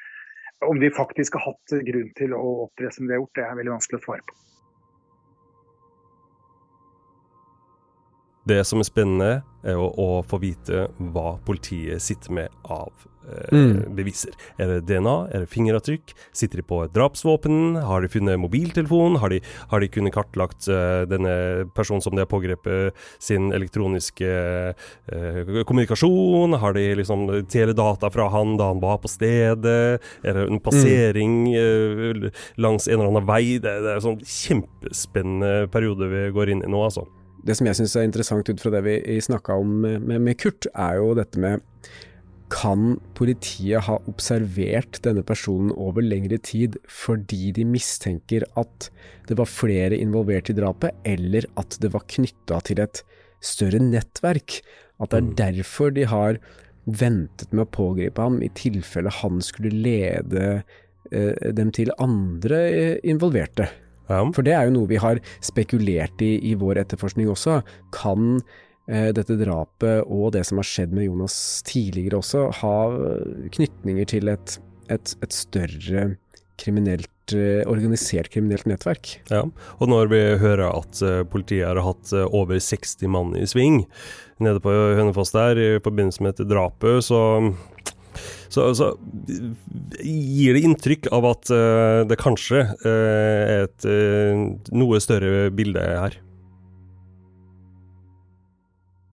om 0.72 0.82
de 0.82 0.90
faktisk 0.98 1.38
har 1.38 1.46
hatt 1.52 1.76
grunn 1.92 2.10
til 2.18 2.34
å 2.34 2.42
opptre 2.66 2.90
som 2.96 3.06
de 3.06 3.14
har 3.14 3.22
gjort. 3.22 3.36
Det 3.38 3.46
er 3.46 3.62
veldig 3.62 3.76
vanskelig 3.76 4.02
å 4.02 4.06
svare 4.08 4.26
på. 4.26 4.40
Det 8.44 8.60
som 8.68 8.82
er 8.82 8.88
spennende, 8.88 9.32
er 9.64 9.80
å, 9.80 9.88
å 9.96 10.20
få 10.28 10.36
vite 10.42 10.86
hva 11.14 11.38
politiet 11.46 12.02
sitter 12.04 12.34
med 12.36 12.56
av 12.68 12.90
eh, 13.24 13.54
mm. 13.56 13.94
beviser. 13.96 14.34
Er 14.60 14.68
det 14.68 14.82
DNA? 14.90 15.14
Er 15.32 15.44
det 15.46 15.48
fingeravtrykk? 15.54 16.12
Sitter 16.36 16.60
de 16.60 16.66
på 16.68 16.82
et 16.84 16.92
drapsvåpen? 16.92 17.78
Har 17.88 18.04
de 18.04 18.10
funnet 18.12 18.36
mobiltelefon? 18.42 19.16
Har 19.22 19.32
de, 19.32 19.40
har 19.72 19.80
de 19.80 19.88
kunnet 19.88 20.12
kartlagt 20.12 20.68
uh, 20.68 21.06
denne 21.08 21.32
personen 21.72 22.04
som 22.04 22.12
de 22.12 22.20
har 22.26 22.28
pågrepet, 22.28 22.92
sin 23.16 23.48
elektroniske 23.56 24.28
uh, 24.76 25.64
kommunikasjon? 25.64 26.60
Har 26.60 26.76
de 26.76 26.84
liksom 27.00 27.26
teledata 27.48 28.12
fra 28.12 28.28
han 28.36 28.58
da 28.60 28.68
han 28.74 28.84
var 28.84 29.00
på 29.00 29.14
stedet? 29.14 30.04
Er 30.20 30.36
det 30.36 30.46
en 30.50 30.60
passering 30.68 31.46
mm. 31.48 32.28
uh, 32.28 32.46
langs 32.60 32.92
en 32.92 32.98
eller 33.00 33.14
annen 33.14 33.32
vei? 33.32 33.56
Det, 33.56 33.78
det 33.80 33.94
er 33.96 34.00
en 34.02 34.08
sånn 34.10 34.24
kjempespennende 34.36 35.70
periode 35.72 36.12
vi 36.12 36.26
går 36.36 36.52
inn 36.52 36.66
i 36.68 36.68
nå, 36.68 36.84
altså 36.84 37.08
det 37.44 37.56
som 37.58 37.68
jeg 37.68 37.78
syns 37.78 37.94
er 37.98 38.08
interessant 38.08 38.48
ut 38.48 38.62
fra 38.62 38.72
det 38.72 38.82
vi 38.86 39.20
snakka 39.20 39.58
om 39.60 39.76
med, 39.84 40.16
med, 40.16 40.34
Kurt, 40.40 40.68
er 40.72 40.98
jo 41.00 41.12
dette 41.18 41.40
med 41.40 41.62
kan 42.52 42.98
politiet 43.16 43.86
ha 43.86 43.96
observert 44.10 45.00
denne 45.04 45.24
personen 45.26 45.72
over 45.80 46.04
lengre 46.04 46.38
tid 46.44 46.76
fordi 46.90 47.50
de 47.56 47.64
mistenker 47.66 48.44
at 48.60 48.88
det 49.28 49.38
var 49.40 49.50
flere 49.50 49.96
involvert 49.98 50.50
i 50.52 50.56
drapet, 50.56 50.94
eller 51.08 51.48
at 51.60 51.78
det 51.82 51.90
var 51.94 52.06
knytta 52.10 52.60
til 52.68 52.82
et 52.84 53.02
større 53.44 53.80
nettverk? 53.82 54.60
At 55.00 55.10
det 55.10 55.18
er 55.18 55.26
mm. 55.30 55.34
derfor 55.40 55.94
de 55.96 56.06
har 56.08 56.38
ventet 56.84 57.52
med 57.52 57.64
å 57.64 57.72
pågripe 57.74 58.20
ham, 58.22 58.42
i 58.44 58.52
tilfelle 58.54 59.12
han 59.22 59.40
skulle 59.42 59.72
lede 59.72 60.44
eh, 61.10 61.50
dem 61.56 61.72
til 61.74 61.92
andre 61.98 63.00
involverte? 63.02 63.70
Ja. 64.10 64.20
For 64.36 64.44
det 64.46 64.54
er 64.56 64.68
jo 64.68 64.76
noe 64.76 64.90
vi 64.90 65.00
har 65.00 65.20
spekulert 65.44 66.22
i 66.24 66.36
i 66.50 66.54
vår 66.60 66.82
etterforskning 66.84 67.30
også. 67.32 67.60
Kan 67.94 68.36
eh, 68.88 69.10
dette 69.16 69.38
drapet 69.40 70.04
og 70.04 70.34
det 70.36 70.44
som 70.48 70.60
har 70.60 70.68
skjedd 70.68 70.94
med 70.96 71.08
Jonas 71.08 71.38
tidligere 71.68 72.20
også, 72.20 72.48
ha 72.60 72.76
knytninger 73.56 74.12
til 74.16 74.32
et, 74.32 74.58
et, 74.92 75.16
et 75.24 75.36
større 75.36 76.10
kriminelt 76.60 77.34
eh, 77.34 77.62
organisert 77.70 78.30
kriminelt 78.30 78.68
nettverk. 78.70 79.16
Ja, 79.32 79.44
og 79.78 79.90
når 79.90 80.12
vi 80.12 80.22
hører 80.42 80.68
at 80.68 81.00
uh, 81.02 81.22
politiet 81.26 81.66
har 81.66 81.80
hatt 81.82 82.12
over 82.28 82.60
60 82.60 83.08
mann 83.10 83.34
i 83.38 83.46
sving 83.48 83.82
nede 84.42 84.62
på 84.62 84.70
Hønefoss 84.70 85.34
der 85.34 85.58
i 85.58 85.70
forbindelse 85.82 86.22
med 86.22 86.34
dette 86.34 86.50
drapet, 86.50 87.06
så 87.08 87.20
så, 88.52 88.68
så, 88.76 88.92
gir 90.00 90.56
det 90.56 90.64
inntrykk 90.66 91.10
av 91.14 91.28
at 91.32 91.52
uh, 91.54 92.02
det 92.08 92.20
kanskje 92.20 92.66
uh, 92.84 92.90
er 92.90 93.66
et 93.66 93.88
uh, 93.88 94.44
noe 94.74 95.00
større 95.02 95.48
bilde 95.54 95.82
her. 95.82 96.18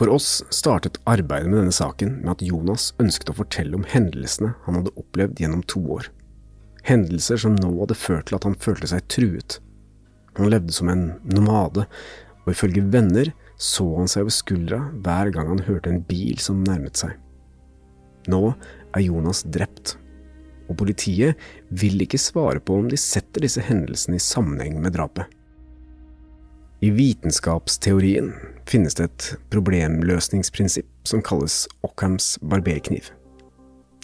For 0.00 0.08
oss 0.08 0.44
startet 0.48 0.96
arbeidet 1.04 1.50
med 1.50 1.58
denne 1.58 1.74
saken 1.76 2.14
med 2.22 2.30
at 2.32 2.42
Jonas 2.46 2.86
ønsket 3.02 3.34
å 3.34 3.36
fortelle 3.36 3.76
om 3.76 3.82
hendelsene 3.84 4.54
han 4.64 4.78
hadde 4.78 4.94
opplevd 4.96 5.42
gjennom 5.42 5.60
to 5.68 5.82
år. 5.92 6.06
Hendelser 6.88 7.36
som 7.42 7.58
nå 7.58 7.68
hadde 7.82 7.98
ført 8.00 8.30
til 8.30 8.38
at 8.38 8.46
han 8.48 8.56
følte 8.56 8.88
seg 8.88 9.04
truet. 9.12 9.58
Han 10.38 10.48
levde 10.48 10.72
som 10.72 10.88
en 10.88 11.02
nomade, 11.28 11.84
og 12.46 12.48
ifølge 12.48 12.86
venner 12.94 13.28
så 13.60 13.84
han 13.98 14.08
seg 14.08 14.24
over 14.24 14.32
skuldra 14.32 14.78
hver 15.04 15.32
gang 15.34 15.50
han 15.52 15.60
hørte 15.66 15.92
en 15.92 16.00
bil 16.08 16.40
som 16.40 16.62
nærmet 16.64 16.96
seg. 17.02 17.12
Nå 18.32 18.54
er 18.96 19.04
Jonas 19.04 19.42
drept, 19.52 19.98
og 20.70 20.78
politiet 20.80 21.36
vil 21.68 22.00
ikke 22.00 22.22
svare 22.24 22.64
på 22.64 22.78
om 22.80 22.88
de 22.88 22.96
setter 22.96 23.44
disse 23.44 23.60
hendelsene 23.68 24.16
i 24.16 24.24
sammenheng 24.30 24.80
med 24.80 24.96
drapet. 24.96 25.28
I 26.80 26.88
vitenskapsteorien 26.96 28.32
finnes 28.70 28.94
det 28.94 29.08
et 29.08 29.28
problemløsningsprinsipp 29.50 30.88
som 31.08 31.22
kalles 31.26 31.64
Ockhams 31.86 32.36
barberkniv. 32.42 33.10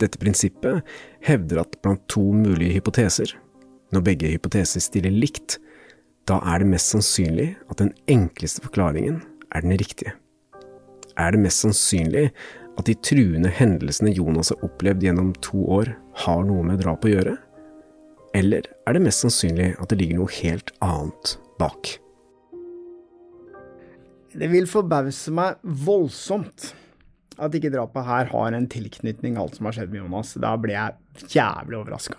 Dette 0.00 0.20
prinsippet 0.20 0.84
hevder 1.24 1.62
at 1.62 1.78
blant 1.84 2.02
to 2.12 2.24
mulige 2.34 2.74
hypoteser, 2.76 3.30
når 3.94 4.04
begge 4.08 4.32
hypoteser 4.34 4.82
stiller 4.82 5.14
likt, 5.14 5.58
da 6.26 6.40
er 6.42 6.60
det 6.60 6.70
mest 6.72 6.90
sannsynlig 6.92 7.52
at 7.70 7.78
den 7.80 7.92
enkleste 8.10 8.64
forklaringen 8.64 9.20
er 9.54 9.62
den 9.62 9.76
riktige. 9.78 10.12
Er 11.16 11.32
det 11.32 11.40
mest 11.40 11.62
sannsynlig 11.62 12.28
at 12.76 12.88
de 12.88 12.96
truende 13.08 13.48
hendelsene 13.48 14.12
Jonas 14.12 14.50
har 14.52 14.64
opplevd 14.66 15.06
gjennom 15.06 15.30
to 15.44 15.62
år, 15.78 15.94
har 16.26 16.42
noe 16.44 16.66
med 16.66 16.82
drap 16.82 17.06
å 17.06 17.12
gjøre? 17.14 17.36
Eller 18.36 18.66
er 18.84 18.96
det 18.96 19.04
mest 19.06 19.24
sannsynlig 19.24 19.70
at 19.80 19.88
det 19.88 20.02
ligger 20.02 20.20
noe 20.20 20.34
helt 20.42 20.74
annet 20.84 21.38
bak? 21.62 21.94
Det 24.36 24.48
vil 24.52 24.68
forbause 24.68 25.32
meg 25.34 25.60
voldsomt 25.64 26.70
at 27.36 27.56
ikke 27.56 27.72
drapet 27.72 28.06
her 28.06 28.30
har 28.32 28.56
en 28.56 28.68
tilknytning, 28.70 29.36
alt 29.40 29.58
som 29.58 29.68
har 29.68 29.76
skjedd 29.76 29.92
med 29.92 30.02
Jonas. 30.04 30.34
Da 30.40 30.54
blir 30.60 30.76
jeg 30.76 31.34
jævlig 31.36 31.78
overraska. 31.80 32.16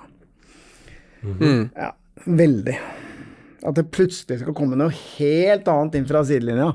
Mm. 1.24 1.70
Ja, 1.74 1.92
veldig. 2.26 2.76
At 3.66 3.80
det 3.80 3.88
plutselig 3.94 4.42
skal 4.44 4.56
komme 4.58 4.78
noe 4.78 4.94
helt 4.94 5.70
annet 5.72 5.98
inn 5.98 6.10
fra 6.10 6.22
sidelinja. 6.28 6.72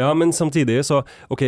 Ja, 0.00 0.10
men 0.16 0.32
samtidig 0.32 0.80
så 0.88 1.02
Ok, 1.30 1.42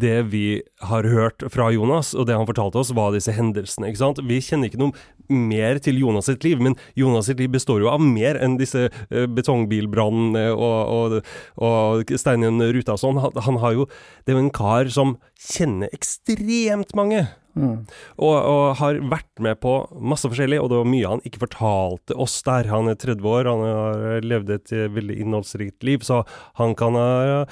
det 0.00 0.16
vi 0.30 0.62
har 0.86 1.06
hørt 1.10 1.42
fra 1.52 1.68
Jonas, 1.74 2.12
og 2.14 2.28
det 2.28 2.36
han 2.36 2.46
fortalte 2.48 2.78
oss, 2.80 2.92
var 2.94 3.14
disse 3.14 3.34
hendelsene, 3.34 3.90
ikke 3.90 4.02
sant. 4.02 4.20
Vi 4.26 4.38
kjenner 4.44 4.70
ikke 4.70 4.80
noe 4.80 4.94
mer 5.32 5.80
til 5.82 5.98
Jonas 6.00 6.28
sitt 6.30 6.44
liv, 6.46 6.60
men 6.62 6.76
Jonas 6.98 7.28
sitt 7.30 7.40
liv 7.42 7.50
består 7.52 7.82
jo 7.82 7.90
av 7.90 8.02
mer 8.02 8.38
enn 8.42 8.58
disse 8.60 8.86
uh, 8.88 9.24
betongbilbrannene 9.36 10.46
og, 10.54 10.76
og, 11.18 11.32
og 11.58 12.14
stein 12.20 12.46
Ruta 12.46 12.94
og 12.94 13.02
sånn. 13.02 13.20
Han, 13.24 13.42
han, 13.48 13.58
har 13.64 13.74
jo 13.76 13.88
Det 14.24 14.32
er 14.32 14.38
jo 14.38 14.44
en 14.44 14.54
kar 14.54 14.92
som 14.92 15.16
kjenner 15.34 15.92
ekstremt 15.96 16.94
mange. 16.98 17.26
Mm. 17.56 17.86
Og, 18.20 18.34
og, 18.36 18.64
har 18.80 18.98
vært 19.08 19.42
med 19.42 19.58
på 19.62 19.72
masse 19.96 20.28
forskjellig, 20.28 20.58
og 20.60 20.70
det 20.70 20.80
var 20.80 20.90
mye 20.90 21.12
han 21.14 21.24
ikke 21.24 21.42
fortalte 21.46 22.16
oss 22.20 22.36
der. 22.46 22.68
Han 22.72 22.90
er 22.92 22.98
30 23.00 23.30
år, 23.32 23.50
han 23.50 23.64
har 23.64 24.26
levd 24.26 24.52
et 24.56 24.74
veldig 24.96 25.18
innholdsrikt 25.24 25.86
liv, 25.86 26.04
så 26.06 26.22
han 26.60 26.76
kan 26.78 26.98
ha 26.98 27.44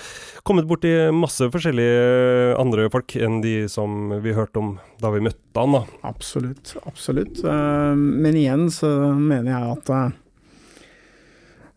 kommet 0.45 0.69
borti 0.69 0.93
masse 1.15 1.49
forskjellige 1.53 2.55
andre 2.61 2.89
folk 2.93 3.17
enn 3.17 3.41
de 3.45 3.57
som 3.71 4.13
vi 4.25 4.35
hørte 4.37 4.61
om 4.61 4.75
da 5.03 5.13
vi 5.15 5.23
møtte 5.25 5.61
han. 5.61 5.79
da. 5.79 5.85
Absolutt, 6.07 6.75
absolutt. 6.85 7.41
Eh, 7.45 7.95
men 7.97 8.37
igjen 8.39 8.69
så 8.73 8.91
mener 9.15 9.55
jeg 9.55 9.79
at 9.79 9.95
eh, 9.95 10.21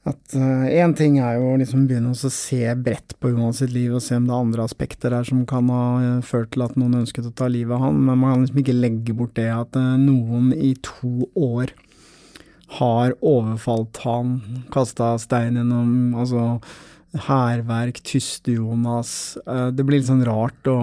at 0.09 0.35
Én 0.37 0.91
uh, 0.91 0.95
ting 0.97 1.17
er 1.21 1.37
jo 1.37 1.51
å 1.51 1.57
liksom 1.59 1.85
begynne 1.89 2.13
å 2.13 2.31
se 2.33 2.61
bredt 2.81 3.15
på 3.21 3.31
Jonas 3.33 3.61
sitt 3.61 3.73
liv 3.75 3.95
og 3.95 4.03
se 4.03 4.17
om 4.17 4.27
det 4.27 4.33
er 4.35 4.45
andre 4.45 4.67
aspekter 4.67 5.13
der 5.13 5.27
som 5.27 5.45
kan 5.49 5.71
ha 5.73 5.85
uh, 6.01 6.25
ført 6.25 6.51
til 6.55 6.65
at 6.65 6.77
noen 6.79 7.01
ønsket 7.03 7.29
å 7.29 7.33
ta 7.35 7.49
livet 7.51 7.75
av 7.77 7.87
han, 7.87 7.99
men 7.99 8.19
man 8.21 8.33
kan 8.33 8.45
liksom 8.45 8.61
ikke 8.63 8.77
legge 8.77 9.17
bort 9.17 9.35
det 9.39 9.49
at 9.53 9.77
uh, 9.79 9.95
noen 10.01 10.51
i 10.55 10.73
to 10.85 11.29
år 11.33 11.73
har 12.77 13.15
overfalt 13.23 14.01
han, 14.03 14.37
kasta 14.73 15.13
stein 15.21 15.55
gjennom 15.55 16.17
altså 16.19 16.57
hærverk, 17.27 18.01
tyste-Jonas. 18.03 19.11
det 19.71 19.85
blir 19.87 20.01
litt 20.01 20.09
sånn 20.09 20.25
rart 20.27 20.67
å 20.67 20.81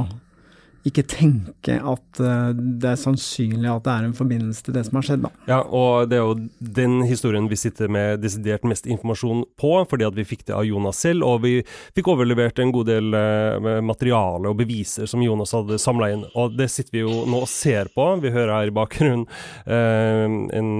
ikke 0.84 1.04
tenke 1.08 1.78
at 1.80 2.20
uh, 2.20 2.50
det 2.52 2.90
er 2.90 3.00
sannsynlig 3.00 3.70
at 3.72 3.86
det 3.86 3.92
er 3.94 4.06
en 4.08 4.16
forbindelse 4.16 4.66
til 4.66 4.76
det 4.76 4.84
som 4.86 4.98
har 4.98 5.06
skjedd, 5.06 5.22
da. 5.24 5.30
Ja, 5.48 5.60
og 5.64 6.10
det 6.10 6.18
er 6.18 6.26
jo 6.26 6.34
den 6.76 6.98
historien 7.08 7.48
vi 7.48 7.58
sitter 7.58 7.88
med 7.92 8.20
desidert 8.24 8.66
mest 8.68 8.88
informasjon 8.90 9.44
på, 9.60 9.72
fordi 9.88 10.06
at 10.08 10.16
vi 10.18 10.26
fikk 10.28 10.44
det 10.50 10.56
av 10.56 10.66
Jonas 10.68 11.00
selv, 11.00 11.24
og 11.24 11.44
vi 11.46 11.54
fikk 11.96 12.10
overlevert 12.12 12.60
en 12.60 12.72
god 12.74 12.90
del 12.90 13.16
uh, 13.16 13.80
materiale 13.84 14.52
og 14.52 14.58
beviser 14.60 15.08
som 15.10 15.24
Jonas 15.24 15.54
hadde 15.56 15.80
samla 15.80 16.10
inn. 16.12 16.26
Og 16.36 16.58
det 16.58 16.68
sitter 16.72 16.98
vi 16.98 17.04
jo 17.06 17.24
nå 17.32 17.44
og 17.46 17.50
ser 17.50 17.88
på. 17.94 18.08
Vi 18.20 18.34
hører 18.34 18.54
her 18.58 18.72
i 18.72 18.76
bakgrunnen 18.76 19.24
uh, 19.64 20.38
en 20.54 20.72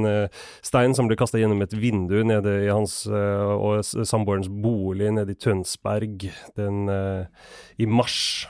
stein 0.64 0.94
som 0.96 1.08
ble 1.08 1.16
kasta 1.18 1.40
gjennom 1.40 1.62
et 1.64 1.72
vindu 1.78 2.18
nede 2.26 2.58
i 2.66 2.70
hans 2.72 3.04
og 3.08 3.84
samboerens 3.84 4.48
bolig 4.48 5.10
nede 5.14 5.34
i 5.34 5.38
Tønsberg 5.38 6.26
den, 6.58 6.90
i 7.80 7.88
mars 7.88 8.46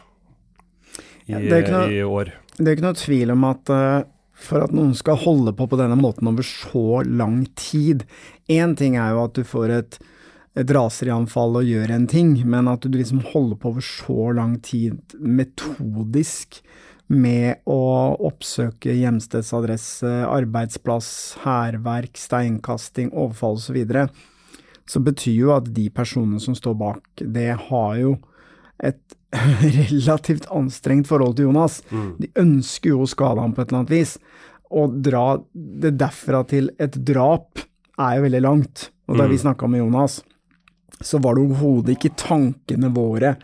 i, 1.27 1.37
noe, 1.37 1.85
i, 1.91 2.03
år. 2.05 2.33
Det 2.59 2.67
er 2.67 2.77
ikke 2.77 2.87
noe 2.87 2.99
tvil 2.99 3.33
om 3.35 3.47
at 3.49 3.73
uh, 3.73 4.03
for 4.35 4.65
at 4.67 4.75
noen 4.75 4.95
skal 4.99 5.21
holde 5.23 5.55
på 5.57 5.67
på 5.71 5.79
denne 5.79 5.97
måten 5.99 6.29
over 6.31 6.47
så 6.47 7.03
lang 7.07 7.45
tid 7.59 8.05
Én 8.51 8.75
ting 8.77 8.99
er 9.01 9.15
jo 9.15 9.25
at 9.25 9.39
du 9.39 9.45
får 9.47 9.73
et, 9.73 9.99
et 10.59 10.73
raserianfall 10.77 11.61
og 11.63 11.69
gjør 11.69 11.95
en 11.95 12.09
ting, 12.11 12.35
men 12.45 12.69
at 12.69 12.85
du 12.85 12.99
liksom 12.99 13.23
holder 13.31 13.57
på 13.57 13.71
over 13.73 13.87
så 13.87 14.35
lang 14.37 14.59
tid 14.67 15.15
metodisk 15.17 16.61
med 17.07 17.65
å 17.69 17.81
oppsøke 18.25 18.93
hjemstedsadresse, 18.97 20.11
arbeidsplass, 20.29 21.09
hærverk, 21.45 22.17
steinkasting, 22.21 23.11
overfall 23.13 23.59
osv., 23.59 23.67
så, 23.69 23.77
videre, 23.77 24.07
så 24.89 25.01
betyr 25.05 25.37
jo 25.37 25.53
at 25.57 25.69
de 25.77 25.89
personene 25.93 26.41
som 26.43 26.57
står 26.57 26.79
bak 26.81 27.25
det, 27.25 27.51
har 27.69 27.97
jo 28.01 28.17
et 28.85 29.17
relativt 29.91 30.49
anstrengt 30.55 31.09
forhold 31.11 31.37
til 31.39 31.49
Jonas. 31.49 31.81
Mm. 31.91 32.11
De 32.21 32.31
ønsker 32.41 32.93
jo 32.95 33.05
å 33.05 33.11
skade 33.11 33.43
ham 33.43 33.55
på 33.55 33.63
et 33.63 33.71
eller 33.71 33.83
annet 33.83 33.95
vis. 33.95 34.17
Å 34.75 34.87
dra 34.89 35.27
det 35.53 35.95
derfra 36.01 36.45
til 36.51 36.71
et 36.83 36.97
drap 37.07 37.65
er 38.01 38.19
jo 38.19 38.25
veldig 38.27 38.45
langt. 38.45 38.89
Og 39.11 39.19
da 39.19 39.27
mm. 39.27 39.35
vi 39.35 39.43
snakka 39.43 39.69
med 39.71 39.85
Jonas, 39.85 40.23
så 41.05 41.21
var 41.23 41.37
det 41.37 41.45
overhodet 41.45 41.99
ikke 41.99 42.15
tankene 42.19 42.91
våre 42.95 43.35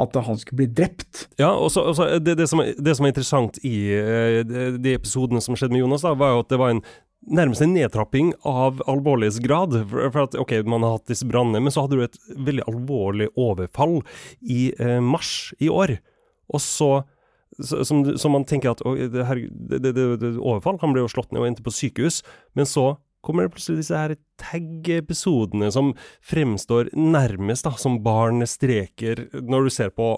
at 0.00 0.16
han 0.22 0.38
skulle 0.38 0.62
bli 0.62 0.70
drept. 0.80 1.26
Ja, 1.40 1.50
og 1.50 1.72
så, 1.74 1.82
det, 2.22 2.36
det, 2.38 2.46
som, 2.48 2.62
det, 2.62 2.94
som, 2.96 3.06
er 3.06 3.12
interessant 3.12 3.58
i 3.66 3.76
uh, 3.98 4.76
de 4.78 4.94
episodene 4.94 5.42
som 5.42 5.58
skjedde 5.58 5.74
med 5.74 5.82
Jonas, 5.82 6.06
da, 6.06 6.14
var 6.18 6.36
jo 6.36 6.44
at 6.44 6.52
det 6.52 6.60
var 6.60 6.74
en 6.74 6.84
nærmest 7.28 7.62
en 7.64 7.74
nedtrapping 7.76 8.32
av 8.48 8.80
alvorlighetsgrad. 8.90 9.76
For, 9.90 10.22
at 10.24 10.36
ok, 10.40 10.54
man 10.68 10.86
har 10.86 10.98
hatt 10.98 11.10
disse 11.12 11.28
brannene, 11.28 11.62
men 11.64 11.74
så 11.74 11.84
hadde 11.84 11.98
du 11.98 12.04
et 12.06 12.20
veldig 12.36 12.66
alvorlig 12.70 13.30
overfall 13.38 14.00
i 14.40 14.70
eh, 14.78 14.98
mars 15.04 15.52
i 15.60 15.70
år. 15.72 15.98
Og 16.50 16.64
så 16.64 16.92
som, 17.58 18.04
som 18.18 18.32
man 18.32 18.46
tenker 18.48 18.72
at 18.72 18.82
det, 19.12 19.24
her, 19.26 19.40
overfall, 20.38 20.78
han 20.80 20.94
ble 20.94 21.04
jo 21.04 21.12
slått 21.12 21.32
ned 21.34 21.42
og 21.42 21.48
endte 21.50 21.64
på 21.66 21.74
sykehus. 21.74 22.20
Men 22.56 22.68
så 22.68 22.94
kommer 23.26 23.44
det 23.44 23.54
plutselig 23.54 23.82
disse 23.82 23.98
her 23.98 24.14
tag-episodene 24.40 25.68
som 25.74 25.92
fremstår 26.24 26.92
nærmest 26.96 27.66
da, 27.66 27.74
som 27.76 28.00
barnestreker, 28.04 29.26
når 29.34 29.66
du 29.66 29.74
ser 29.74 29.92
på 29.92 30.14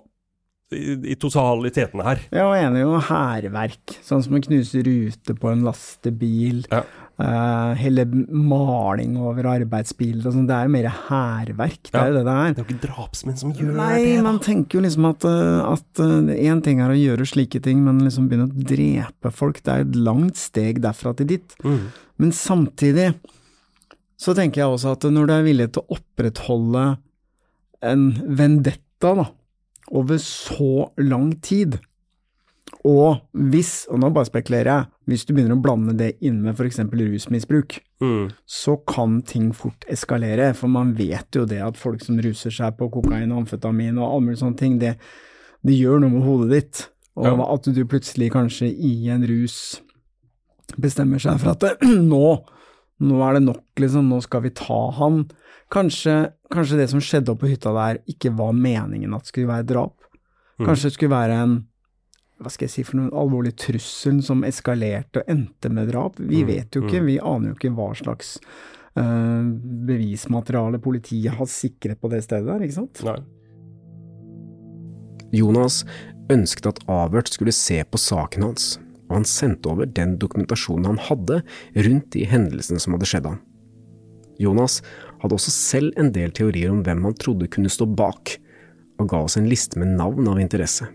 i, 0.76 0.96
i 1.12 1.16
totaliteten 1.20 2.02
her. 2.04 2.24
Ja, 2.32 2.48
og 2.48 2.56
enig 2.58 2.82
jo 2.85 2.98
hærverk. 3.08 3.96
Sånn 4.04 4.24
som 4.24 4.37
å 4.37 4.42
knuse 4.42 4.82
ruter 4.87 5.38
på 5.38 5.52
en 5.52 5.64
lastebil. 5.66 6.64
Ja. 6.72 6.82
Uh, 7.22 7.76
hele 7.78 8.06
maling 8.08 9.18
over 9.20 9.46
arbeidsbiler 9.52 10.24
og 10.26 10.35
sånn. 10.35 10.46
Det 10.48 10.56
er 10.56 10.66
jo 10.66 10.72
mer 10.74 10.88
hærverk. 11.11 11.90
Det 11.90 11.94
ja. 11.94 12.06
er 12.06 12.11
jo 12.11 12.16
det 12.16 12.24
det 12.26 12.35
er. 12.35 12.54
Det 12.54 12.62
er 12.62 12.64
jo 12.64 12.68
ikke 12.70 12.87
drapsmenn 12.87 13.38
som 13.38 13.52
gjør 13.52 13.74
Nei, 13.76 13.90
det. 13.98 14.14
Nei, 14.16 14.24
man 14.26 14.40
tenker 14.42 14.78
jo 14.78 14.87
liksom 14.87 15.11
at 15.11 15.28
én 15.28 15.76
uh, 16.00 16.56
uh, 16.56 16.64
ting 16.64 16.80
er 16.82 16.94
å 16.94 16.98
gjøre 16.98 17.28
slike 17.28 17.61
ting, 17.62 17.85
men 17.85 18.00
liksom 18.06 18.30
begynne 18.30 18.48
å 18.48 18.66
drepe 18.72 19.35
folk, 19.35 19.61
det 19.62 19.74
er 19.74 19.87
et 19.87 20.00
langt 20.08 20.40
steg 20.40 20.82
derfra 20.82 21.14
til 21.18 21.30
dit. 21.35 21.56
Mm. 21.62 21.85
Men 22.22 22.35
samtidig 22.37 23.12
så 24.22 24.35
tenker 24.38 24.62
jeg 24.62 24.72
også 24.72 24.96
at 24.96 25.06
når 25.11 25.28
du 25.28 25.35
er 25.35 25.46
villig 25.46 25.68
til 25.74 25.82
å 25.82 25.98
opprettholde 25.98 26.85
en 27.82 28.04
vendetta, 28.38 29.14
da, 29.18 29.26
over 29.92 30.20
så 30.22 30.88
lang 31.00 31.35
tid. 31.44 31.78
Og 32.88 33.20
hvis, 33.52 33.85
og 33.92 34.00
nå 34.02 34.11
bare 34.14 34.26
spekulerer 34.26 34.70
jeg, 34.70 34.87
hvis 35.11 35.24
du 35.26 35.33
begynner 35.35 35.55
å 35.55 35.62
blande 35.62 35.94
det 35.98 36.16
inn 36.24 36.40
med 36.42 36.57
f.eks. 36.57 36.81
rusmisbruk, 36.88 37.76
mm. 38.02 38.33
så 38.48 38.76
kan 38.88 39.20
ting 39.26 39.50
fort 39.55 39.87
eskalere. 39.92 40.50
For 40.59 40.72
man 40.72 40.94
vet 40.98 41.37
jo 41.37 41.44
det 41.48 41.61
at 41.62 41.78
folk 41.78 42.02
som 42.02 42.18
ruser 42.22 42.55
seg 42.55 42.78
på 42.78 42.90
kokain 42.94 43.31
og 43.31 43.44
amfetamin 43.44 44.00
og 44.00 44.09
alle 44.09 44.24
mulige 44.26 44.42
sånne 44.42 44.59
ting, 44.59 44.81
det, 44.83 44.96
det, 45.62 45.76
gjør 45.78 46.02
noe 46.02 46.14
med 46.16 46.26
hodet 46.26 46.50
ditt. 46.55 46.83
Og 47.20 47.28
ja. 47.28 47.48
at 47.55 47.68
du 47.68 47.83
plutselig 47.85 48.33
kanskje 48.35 48.70
i 48.72 48.94
en 49.12 49.26
rus 49.28 49.83
bestemmer 50.81 51.20
seg 51.20 51.38
for 51.42 51.52
at 51.52 51.85
nå, 52.12 52.26
nå 53.05 53.22
er 53.26 53.37
det 53.37 53.46
nok, 53.50 53.66
liksom, 53.78 54.09
nå 54.11 54.22
skal 54.24 54.46
vi 54.46 54.55
ta 54.59 54.81
han. 54.98 55.26
Kanskje, 55.72 56.33
kanskje, 56.52 56.78
det 56.80 56.88
som 56.92 57.02
skjedde 57.02 57.32
oppe 57.32 57.46
på 57.46 57.52
hytta 57.52 57.74
der, 57.76 58.00
ikke 58.08 58.32
var 58.38 58.54
meningen 58.56 59.14
at 59.16 59.26
det 59.26 59.32
skulle 59.32 59.50
være 59.50 59.68
drap. 59.68 59.96
Mm. 60.60 60.66
Kanskje 60.68 60.90
det 60.90 60.96
skulle 60.98 61.14
være 61.16 61.42
en 61.44 61.60
hva 62.42 62.50
skal 62.50 62.66
jeg 62.66 62.72
si 62.72 62.82
for 62.86 62.98
noen 62.98 63.12
alvorlig 63.14 63.52
trussel 63.60 64.18
som 64.26 64.42
eskalerte 64.46 65.22
og 65.22 65.28
endte 65.30 65.70
med 65.70 65.92
drap. 65.92 66.18
Vi 66.18 66.42
mm. 66.42 66.48
vet 66.48 66.74
jo 66.74 66.84
ikke, 66.84 67.02
mm. 67.02 67.06
vi 67.06 67.18
aner 67.22 67.52
jo 67.52 67.58
ikke 67.58 67.74
hva 67.76 67.88
slags 67.98 68.32
uh, 68.98 69.44
bevismateriale 69.88 70.80
politiet 70.82 71.38
har 71.38 71.50
sikret 71.50 72.00
på 72.02 72.10
det 72.12 72.24
stedet 72.26 72.50
der, 72.50 72.64
ikke 72.66 72.80
sant? 72.80 73.04
Nei. 73.06 73.20
Jonas 75.32 75.82
ønsket 76.32 76.68
at 76.68 76.82
avhørt 76.92 77.30
skulle 77.32 77.54
se 77.56 77.78
på 77.88 78.00
saken 78.00 78.50
hans, 78.50 78.74
og 79.08 79.20
han 79.20 79.28
sendte 79.28 79.70
over 79.72 79.88
den 79.88 80.18
dokumentasjonen 80.20 80.90
han 80.90 81.00
hadde 81.08 81.40
rundt 81.86 82.12
de 82.16 82.26
hendelsene 82.28 82.82
som 82.82 82.96
hadde 82.96 83.08
skjedd 83.08 83.30
ham. 83.30 83.40
Jonas 84.40 84.80
hadde 85.22 85.38
også 85.38 85.54
selv 85.54 85.98
en 86.00 86.11
del 86.14 86.35
teorier 86.35 86.72
om 86.72 86.82
hvem 86.87 87.06
han 87.06 87.18
trodde 87.18 87.50
kunne 87.52 87.72
stå 87.72 87.87
bak, 87.87 88.37
og 89.00 89.11
ga 89.11 89.22
oss 89.24 89.38
en 89.38 89.48
liste 89.50 89.80
med 89.80 89.94
navn 89.98 90.28
av 90.30 90.40
interesse. 90.42 90.88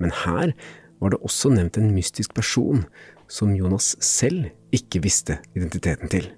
Men 0.00 0.14
her 0.24 0.54
var 1.00 1.12
det 1.12 1.22
også 1.24 1.52
nevnt 1.54 1.78
en 1.80 1.92
mystisk 1.94 2.34
person 2.36 2.84
som 3.30 3.54
Jonas 3.54 3.94
selv 4.04 4.50
ikke 4.74 5.02
visste 5.04 5.38
identiteten 5.56 6.10
til. 6.12 6.28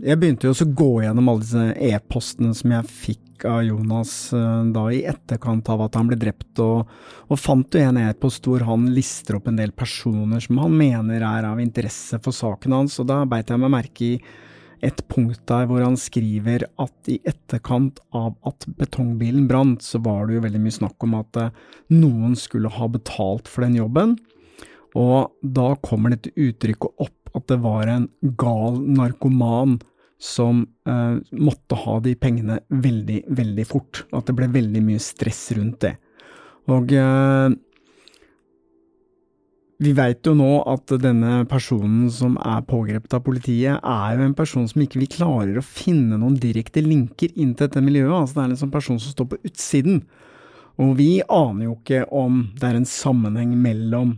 Jeg 0.00 0.16
begynte 0.16 0.48
jo 0.48 0.54
også 0.54 0.64
å 0.64 0.76
gå 0.80 0.92
gjennom 1.04 1.28
alle 1.28 1.44
disse 1.44 1.64
e-postene 1.90 2.54
som 2.56 2.72
jeg 2.72 2.88
fikk 2.88 3.44
av 3.48 3.60
Jonas 3.66 4.12
eh, 4.34 4.62
da 4.74 4.86
i 4.90 5.02
etterkant 5.06 5.68
av 5.70 5.84
at 5.84 5.98
han 5.98 6.08
ble 6.08 6.16
drept, 6.18 6.58
og, 6.64 6.88
og 7.28 7.38
fant 7.38 7.76
jo 7.76 7.82
en 7.84 8.00
e-post 8.00 8.48
hvor 8.48 8.64
han 8.66 8.88
lister 8.94 9.36
opp 9.38 9.50
en 9.50 9.60
del 9.60 9.74
personer 9.76 10.42
som 10.42 10.58
han 10.64 10.74
mener 10.74 11.20
er 11.20 11.50
av 11.50 11.60
interesse 11.62 12.18
for 12.24 12.34
saken 12.34 12.74
hans, 12.74 12.96
og 13.02 13.10
da 13.12 13.20
beit 13.28 13.52
jeg 13.52 13.60
meg 13.60 13.74
merke 13.76 14.08
i 14.08 14.14
et 14.84 15.02
punkt 15.10 15.40
der 15.50 15.66
hvor 15.68 15.82
han 15.84 15.96
skriver 15.98 16.66
at 16.80 17.10
i 17.10 17.18
etterkant 17.28 18.00
av 18.16 18.34
at 18.48 18.66
betongbilen 18.78 19.48
brant, 19.50 19.82
så 19.84 20.00
var 20.04 20.26
det 20.26 20.38
jo 20.38 20.44
veldig 20.46 20.62
mye 20.64 20.78
snakk 20.78 21.06
om 21.06 21.18
at 21.18 21.40
eh, 21.40 21.54
noen 21.94 22.36
skulle 22.38 22.72
ha 22.72 22.90
betalt 22.92 23.50
for 23.50 23.66
den 23.66 23.78
jobben, 23.78 24.16
og 24.98 25.34
da 25.42 25.74
kommer 25.84 26.14
dette 26.14 26.32
uttrykket 26.34 27.04
opp 27.04 27.14
at 27.36 27.46
det 27.50 27.60
var 27.62 27.90
en 27.92 28.08
gal 28.40 28.80
narkoman 28.80 29.78
som 30.18 30.64
eh, 30.88 31.16
måtte 31.38 31.78
ha 31.78 31.98
de 32.02 32.14
pengene 32.18 32.58
veldig, 32.68 33.22
veldig 33.28 33.66
fort, 33.68 34.04
at 34.12 34.26
det 34.26 34.36
ble 34.38 34.50
veldig 34.54 34.82
mye 34.82 35.02
stress 35.02 35.44
rundt 35.58 35.82
det. 35.84 35.94
Og 36.68 36.92
eh, 36.92 37.48
vi 39.78 39.92
veit 39.94 40.26
jo 40.26 40.32
nå 40.34 40.62
at 40.66 40.90
denne 40.98 41.44
personen 41.50 42.08
som 42.10 42.34
er 42.42 42.64
pågrepet 42.66 43.12
av 43.14 43.22
politiet, 43.22 43.78
er 43.78 44.16
jo 44.16 44.24
en 44.26 44.34
person 44.38 44.66
som 44.66 44.82
ikke 44.82 44.98
vi 45.04 45.10
klarer 45.12 45.60
å 45.60 45.62
finne 45.62 46.18
noen 46.18 46.38
direkte 46.42 46.82
linker 46.82 47.30
inn 47.38 47.52
til 47.54 47.68
dette 47.68 47.82
miljøet. 47.84 48.16
Altså 48.16 48.40
det 48.40 48.42
er 48.42 48.54
en 48.56 48.62
sånn 48.64 48.74
person 48.74 48.98
som 48.98 49.14
står 49.14 49.30
på 49.30 49.40
utsiden. 49.46 50.02
Og 50.82 50.96
vi 50.98 51.22
aner 51.22 51.68
jo 51.68 51.76
ikke 51.76 52.04
om 52.10 52.48
det 52.58 52.66
er 52.66 52.80
en 52.80 52.90
sammenheng 52.90 53.54
mellom 53.58 54.16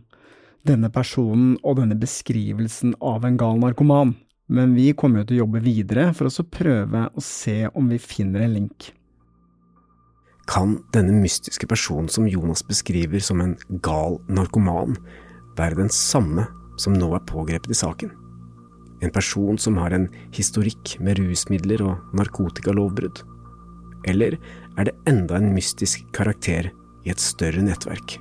denne 0.68 0.88
personen 0.92 1.54
og 1.60 1.78
denne 1.80 1.96
beskrivelsen 2.00 2.96
av 3.04 3.28
en 3.28 3.36
gal 3.40 3.60
narkoman. 3.60 4.16
Men 4.50 4.72
vi 4.74 4.90
kommer 4.96 5.22
jo 5.22 5.28
til 5.28 5.38
å 5.38 5.44
jobbe 5.44 5.64
videre 5.68 6.10
for 6.16 6.28
å 6.28 6.48
prøve 6.48 7.06
å 7.12 7.22
se 7.24 7.62
om 7.68 7.92
vi 7.92 8.00
finner 8.00 8.48
en 8.48 8.56
link. 8.56 8.92
Kan 10.50 10.80
denne 10.96 11.20
mystiske 11.20 11.68
personen 11.70 12.08
som 12.10 12.26
Jonas 12.26 12.64
beskriver 12.66 13.20
som 13.22 13.44
en 13.44 13.58
gal 13.84 14.18
narkoman, 14.26 14.96
være 15.58 15.78
den 15.82 15.92
samme 15.92 16.46
som 16.80 16.96
nå 16.96 17.10
er 17.16 17.26
pågrepet 17.28 17.74
i 17.74 17.78
saken. 17.78 18.12
En 19.00 19.12
person 19.12 19.58
som 19.58 19.78
har 19.80 19.94
en 19.96 20.08
historikk 20.36 20.98
med 21.00 21.18
rusmidler 21.20 21.82
og 21.84 22.16
narkotikalovbrudd. 22.16 23.22
Eller 24.08 24.36
er 24.78 24.88
det 24.88 24.96
enda 25.08 25.38
en 25.40 25.54
mystisk 25.54 26.04
karakter 26.16 26.70
i 27.04 27.12
et 27.12 27.20
større 27.20 27.64
nettverk? 27.64 28.18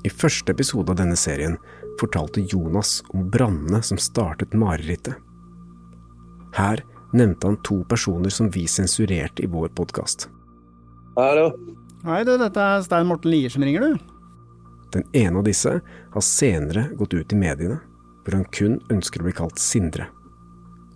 I 0.00 0.08
første 0.08 0.52
episode 0.52 0.92
av 0.92 0.96
denne 0.96 1.16
serien 1.20 1.58
fortalte 2.00 2.44
Jonas 2.48 3.00
om 3.12 3.26
brannene 3.32 3.82
som 3.84 4.00
startet 4.00 4.56
marerittet. 4.56 5.18
Her 6.56 6.82
nevnte 7.12 7.46
han 7.46 7.58
to 7.66 7.82
personer 7.84 8.30
som 8.30 8.50
vi 8.50 8.66
sensurerte 8.70 9.44
i 9.44 9.50
vår 9.50 9.68
podkast. 9.68 10.28
Hallo. 11.16 11.50
Hei 12.06 12.22
du, 12.24 12.36
dette 12.40 12.62
er 12.64 12.84
Stein 12.86 13.08
Morten 13.10 13.32
Lier 13.32 13.52
som 13.52 13.64
ringer, 13.66 13.84
du. 13.84 13.98
Den 14.94 15.04
ene 15.14 15.42
av 15.42 15.46
disse 15.46 15.76
har 15.84 16.24
senere 16.24 16.88
gått 16.98 17.14
ut 17.14 17.32
i 17.32 17.38
mediene, 17.38 17.78
hvor 18.24 18.38
han 18.38 18.48
kun 18.54 18.78
ønsker 18.90 19.22
å 19.22 19.28
bli 19.28 19.34
kalt 19.36 19.60
Sindre. 19.62 20.08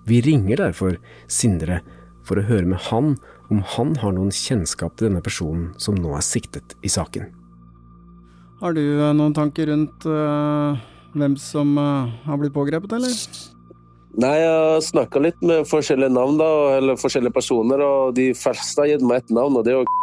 Vi 0.09 0.21
ringer 0.25 0.61
derfor 0.61 0.99
Sindre 1.31 1.81
for 2.25 2.41
å 2.41 2.47
høre 2.49 2.69
med 2.69 2.81
han 2.89 3.15
om 3.53 3.63
han 3.77 3.95
har 4.01 4.15
noen 4.17 4.33
kjennskap 4.35 4.97
til 4.97 5.11
denne 5.11 5.23
personen 5.25 5.73
som 5.81 5.99
nå 5.99 6.15
er 6.17 6.25
siktet 6.25 6.75
i 6.83 6.91
saken. 6.93 7.29
Har 8.63 8.77
du 8.77 8.83
eh, 8.83 9.13
noen 9.13 9.35
tanker 9.37 9.69
rundt 9.69 10.07
uh, 10.09 10.79
hvem 11.13 11.37
som 11.41 11.75
uh, 11.77 12.09
har 12.25 12.41
blitt 12.41 12.55
pågrepet, 12.55 12.97
eller? 12.97 13.13
Nei, 14.15 14.35
jeg 14.39 14.51
har 14.55 14.81
snakka 14.85 15.21
litt 15.23 15.41
med 15.43 15.67
forskjellige 15.67 16.13
navn, 16.15 16.39
da, 16.39 16.49
eller 16.77 16.99
forskjellige 17.01 17.35
personer, 17.35 17.83
og 17.83 18.15
de 18.15 18.31
fleste 18.39 18.83
har 18.83 18.93
gitt 18.93 19.03
meg 19.07 19.25
et 19.25 19.33
navn, 19.35 19.59
og 19.59 19.67
det 19.67 19.75
er 19.75 19.81
jo 19.81 20.01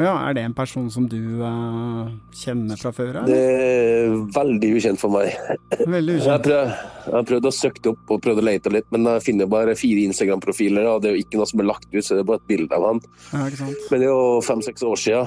ja, 0.00 0.14
Er 0.30 0.36
det 0.36 0.42
en 0.46 0.54
person 0.56 0.86
som 0.92 1.04
du 1.10 1.42
uh, 1.44 2.08
kjenner 2.32 2.78
fra 2.80 2.92
før? 2.94 3.18
av? 3.20 3.26
Det 3.28 3.36
er 3.36 4.14
veldig 4.32 4.70
ukjent 4.78 5.00
for 5.00 5.12
meg. 5.12 5.34
Veldig 5.76 6.14
ukjent. 6.16 6.30
Jeg, 6.30 6.44
prøv, 6.46 6.70
jeg 7.04 7.16
har 7.16 7.26
prøvd 7.28 7.48
å 7.50 7.52
søke 7.52 7.92
opp 7.92 8.14
og 8.14 8.22
prøvd 8.24 8.40
å 8.40 8.46
lete 8.48 8.72
litt, 8.72 8.88
men 8.94 9.08
jeg 9.10 9.26
finner 9.26 9.50
bare 9.50 9.76
fire 9.76 10.06
Instagram-profiler, 10.08 10.88
og 10.88 11.04
det 11.04 11.10
er 11.10 11.18
jo 11.18 11.26
ikke 11.26 11.40
noe 11.40 11.50
som 11.50 11.60
er 11.60 11.68
lagt 11.68 11.88
ut, 11.92 12.00
så 12.00 12.16
det 12.16 12.24
er 12.24 12.30
bare 12.32 12.40
et 12.40 12.48
bilde 12.48 12.76
av 12.76 12.88
han. 12.88 13.04
Ja, 13.34 13.44
ikke 13.44 13.60
sant? 13.60 13.86
Men 13.90 14.02
det 14.02 14.08
er 14.08 14.14
jo 14.14 14.40
fem-seks 14.46 14.88
år 14.88 15.04
sia. 15.04 15.22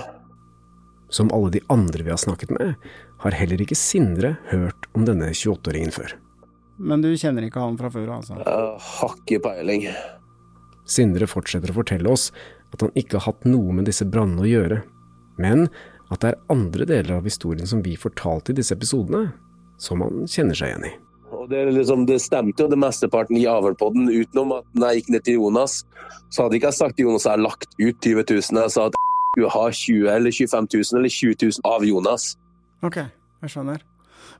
Som 1.13 1.29
alle 1.37 1.53
de 1.53 1.61
andre 1.73 2.07
vi 2.07 2.13
har 2.13 2.21
snakket 2.21 2.53
med, 2.57 2.73
har 3.25 3.41
heller 3.43 3.61
ikke 3.61 3.77
Sindre 3.77 4.37
hørt 4.49 4.89
om 4.97 5.05
denne 5.05 5.29
28-åringen 5.37 5.93
før. 5.93 6.17
Men 6.83 7.03
du 7.03 7.13
kjenner 7.15 7.45
ikke 7.47 7.63
han 7.63 7.77
fra 7.79 7.89
før, 7.93 8.09
altså? 8.17 8.37
Jeg 8.41 8.83
har 8.87 9.15
ikke 9.21 9.39
peiling. 9.45 9.87
Sindre 10.83 11.29
fortsetter 11.31 11.71
å 11.71 11.77
fortelle 11.77 12.11
oss 12.11 12.27
at 12.73 12.83
han 12.83 12.91
ikke 12.99 13.19
har 13.19 13.31
hatt 13.31 13.47
noe 13.47 13.75
med 13.77 13.87
disse 13.87 14.05
brannene 14.09 14.43
å 14.43 14.49
gjøre, 14.49 14.81
men 15.39 15.69
at 16.11 16.23
det 16.23 16.33
er 16.33 16.41
andre 16.53 16.87
deler 16.89 17.15
av 17.19 17.29
historien 17.29 17.69
som 17.69 17.81
vi 17.85 17.95
fortalte 17.99 18.51
i 18.51 18.57
disse 18.57 18.75
episodene, 18.75 19.29
som 19.81 20.03
han 20.03 20.27
kjenner 20.29 20.57
seg 20.57 20.73
igjen 20.73 20.89
i. 20.89 20.93
Og 21.33 21.47
det, 21.51 21.63
liksom, 21.75 22.03
det 22.07 22.19
stemte 22.23 22.65
jo 22.65 22.69
det 22.71 22.79
mesteparten 22.79 23.39
i 23.39 23.47
Averpodden, 23.49 24.09
utenom 24.11 24.53
at 24.59 24.67
når 24.75 24.89
jeg 24.89 25.01
gikk 25.01 25.13
ned 25.15 25.25
til 25.27 25.39
Jonas, 25.39 25.79
så 26.33 26.45
hadde 26.45 26.59
ikke 26.59 26.69
jeg 26.71 26.79
sagt 26.81 26.99
til 26.99 27.09
Jonas 27.09 27.25
at 27.25 27.31
jeg 27.31 27.37
har 27.37 27.45
lagt 27.47 27.67
ut 27.79 28.09
20 28.09 28.27
000. 28.27 28.61
Jeg 28.63 28.75
sa 28.75 28.85
at 28.89 28.99
jeg 28.99 29.31
skulle 29.31 29.55
ha 29.55 29.63
20 29.79 30.11
eller 30.17 30.37
25 30.37 30.69
000 30.75 30.99
eller 30.99 31.15
20 31.17 31.39
000 31.47 31.73
av 31.73 31.87
Jonas. 31.87 32.29
Ok, 32.83 33.01
jeg 33.03 33.55
skjønner. 33.55 33.83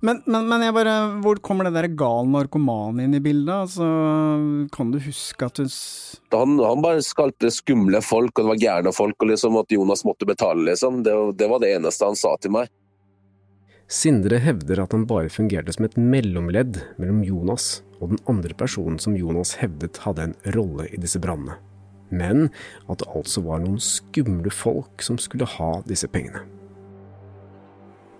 Men, 0.03 0.21
men, 0.25 0.47
men 0.49 0.65
jeg 0.65 0.75
bare, 0.75 0.95
hvor 1.23 1.39
kommer 1.43 1.67
det 1.67 1.75
der 1.77 1.89
gal 1.99 2.27
narkoman 2.27 2.99
inn 3.03 3.15
i 3.15 3.21
bildet? 3.23 3.53
Altså, 3.53 3.87
kan 4.73 4.91
du 4.91 4.99
huske 5.03 5.47
at 5.47 5.59
du 5.59 5.65
han, 6.33 6.57
han, 6.59 6.83
bare 6.83 7.03
skalte 7.05 7.51
skumle 7.53 8.01
folk, 8.03 8.33
og 8.35 8.43
det 8.43 8.51
var 8.51 8.61
gærne 8.63 8.93
folk, 8.95 9.17
og 9.21 9.29
liksom 9.31 9.59
at 9.61 9.71
Jonas 9.71 10.03
måtte 10.07 10.27
betale, 10.27 10.65
liksom. 10.71 11.03
Det, 11.05 11.13
det 11.39 11.49
var 11.51 11.61
det 11.63 11.75
eneste 11.77 12.09
han 12.09 12.19
sa 12.19 12.33
til 12.41 12.55
meg. 12.57 12.71
Sindre 13.93 14.39
hevder 14.41 14.81
at 14.81 14.93
han 14.95 15.03
bare 15.05 15.29
fungerte 15.29 15.75
som 15.75 15.85
et 15.85 15.97
mellomledd 15.99 16.79
mellom 16.97 17.21
Jonas 17.27 17.83
og 17.99 18.13
den 18.13 18.23
andre 18.31 18.55
personen 18.57 18.97
som 18.99 19.17
Jonas 19.17 19.53
hevdet 19.61 19.99
hadde 20.05 20.29
en 20.29 20.35
rolle 20.55 20.87
i 20.89 20.99
disse 20.99 21.21
brannene, 21.21 21.59
men 22.09 22.47
at 22.89 23.03
det 23.03 23.11
altså 23.13 23.43
var 23.45 23.61
noen 23.63 23.79
skumle 23.83 24.51
folk 24.53 25.03
som 25.03 25.19
skulle 25.21 25.47
ha 25.59 25.75
disse 25.87 26.09
pengene. 26.09 26.41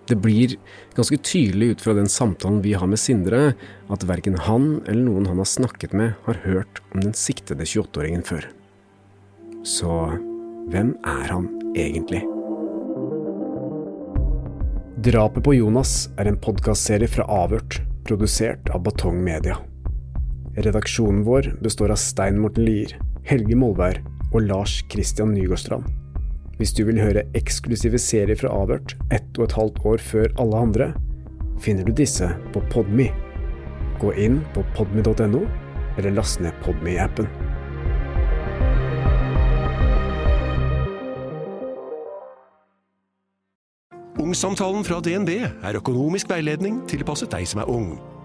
Det 0.04 0.16
blir 0.20 0.56
ganske 0.96 1.16
tydelig 1.16 1.66
ut 1.66 1.80
fra 1.80 1.94
den 1.96 2.08
samtalen 2.12 2.60
vi 2.64 2.74
har 2.76 2.88
med 2.90 3.00
Sindre, 3.00 3.54
at 3.88 4.04
verken 4.04 4.36
han 4.36 4.82
eller 4.84 5.00
noen 5.06 5.30
han 5.30 5.40
har 5.40 5.48
snakket 5.48 5.96
med, 5.96 6.12
har 6.26 6.42
hørt 6.44 6.82
om 6.92 7.00
den 7.00 7.16
siktede 7.16 7.64
28-åringen 7.64 8.24
før. 8.26 8.44
Så 9.64 9.96
hvem 10.68 10.92
er 11.08 11.32
han 11.32 11.48
egentlig? 11.72 12.20
Drapet 15.04 15.44
på 15.44 15.56
Jonas 15.56 16.10
er 16.20 16.28
en 16.28 16.40
podkastserie 16.40 17.08
fra 17.08 17.24
Avhørt, 17.28 17.80
produsert 18.04 18.68
av 18.76 18.84
Batong 18.84 19.24
Media. 19.24 19.56
Redaksjonen 20.54 21.24
vår 21.24 21.54
består 21.64 21.96
av 21.96 22.00
Stein 22.00 22.38
Morten 22.40 22.68
Lier, 22.68 22.92
Helge 23.24 23.56
Molvær 23.56 24.04
og 24.34 24.44
Lars 24.44 24.82
Christian 24.92 25.32
Nygårdstrand. 25.32 26.03
Hvis 26.58 26.70
du 26.70 26.84
vil 26.86 27.00
høre 27.02 27.24
eksklusive 27.34 27.98
serier 27.98 28.38
fra 28.38 28.52
Avhørt 28.54 28.94
ett 29.10 29.26
og 29.40 29.48
et 29.48 29.56
halvt 29.58 29.80
år 29.90 30.02
før 30.06 30.28
alle 30.38 30.60
andre, 30.68 30.86
finner 31.58 31.86
du 31.88 31.90
disse 31.98 32.28
på 32.54 32.62
Podme. 32.70 33.08
Gå 33.98 34.12
inn 34.14 34.38
på 34.54 34.62
podme.no, 34.76 35.42
eller 35.98 36.14
last 36.14 36.42
ned 36.44 36.54
Podme-appen. 36.62 37.26
Ungsamtalen 44.22 44.86
fra 44.86 45.02
DNB 45.02 45.34
er 45.42 45.78
økonomisk 45.82 46.30
veiledning 46.30 46.84
tilpasset 46.90 47.34
deg 47.34 47.50
som 47.50 47.64
er 47.64 47.70
ung. 47.70 47.96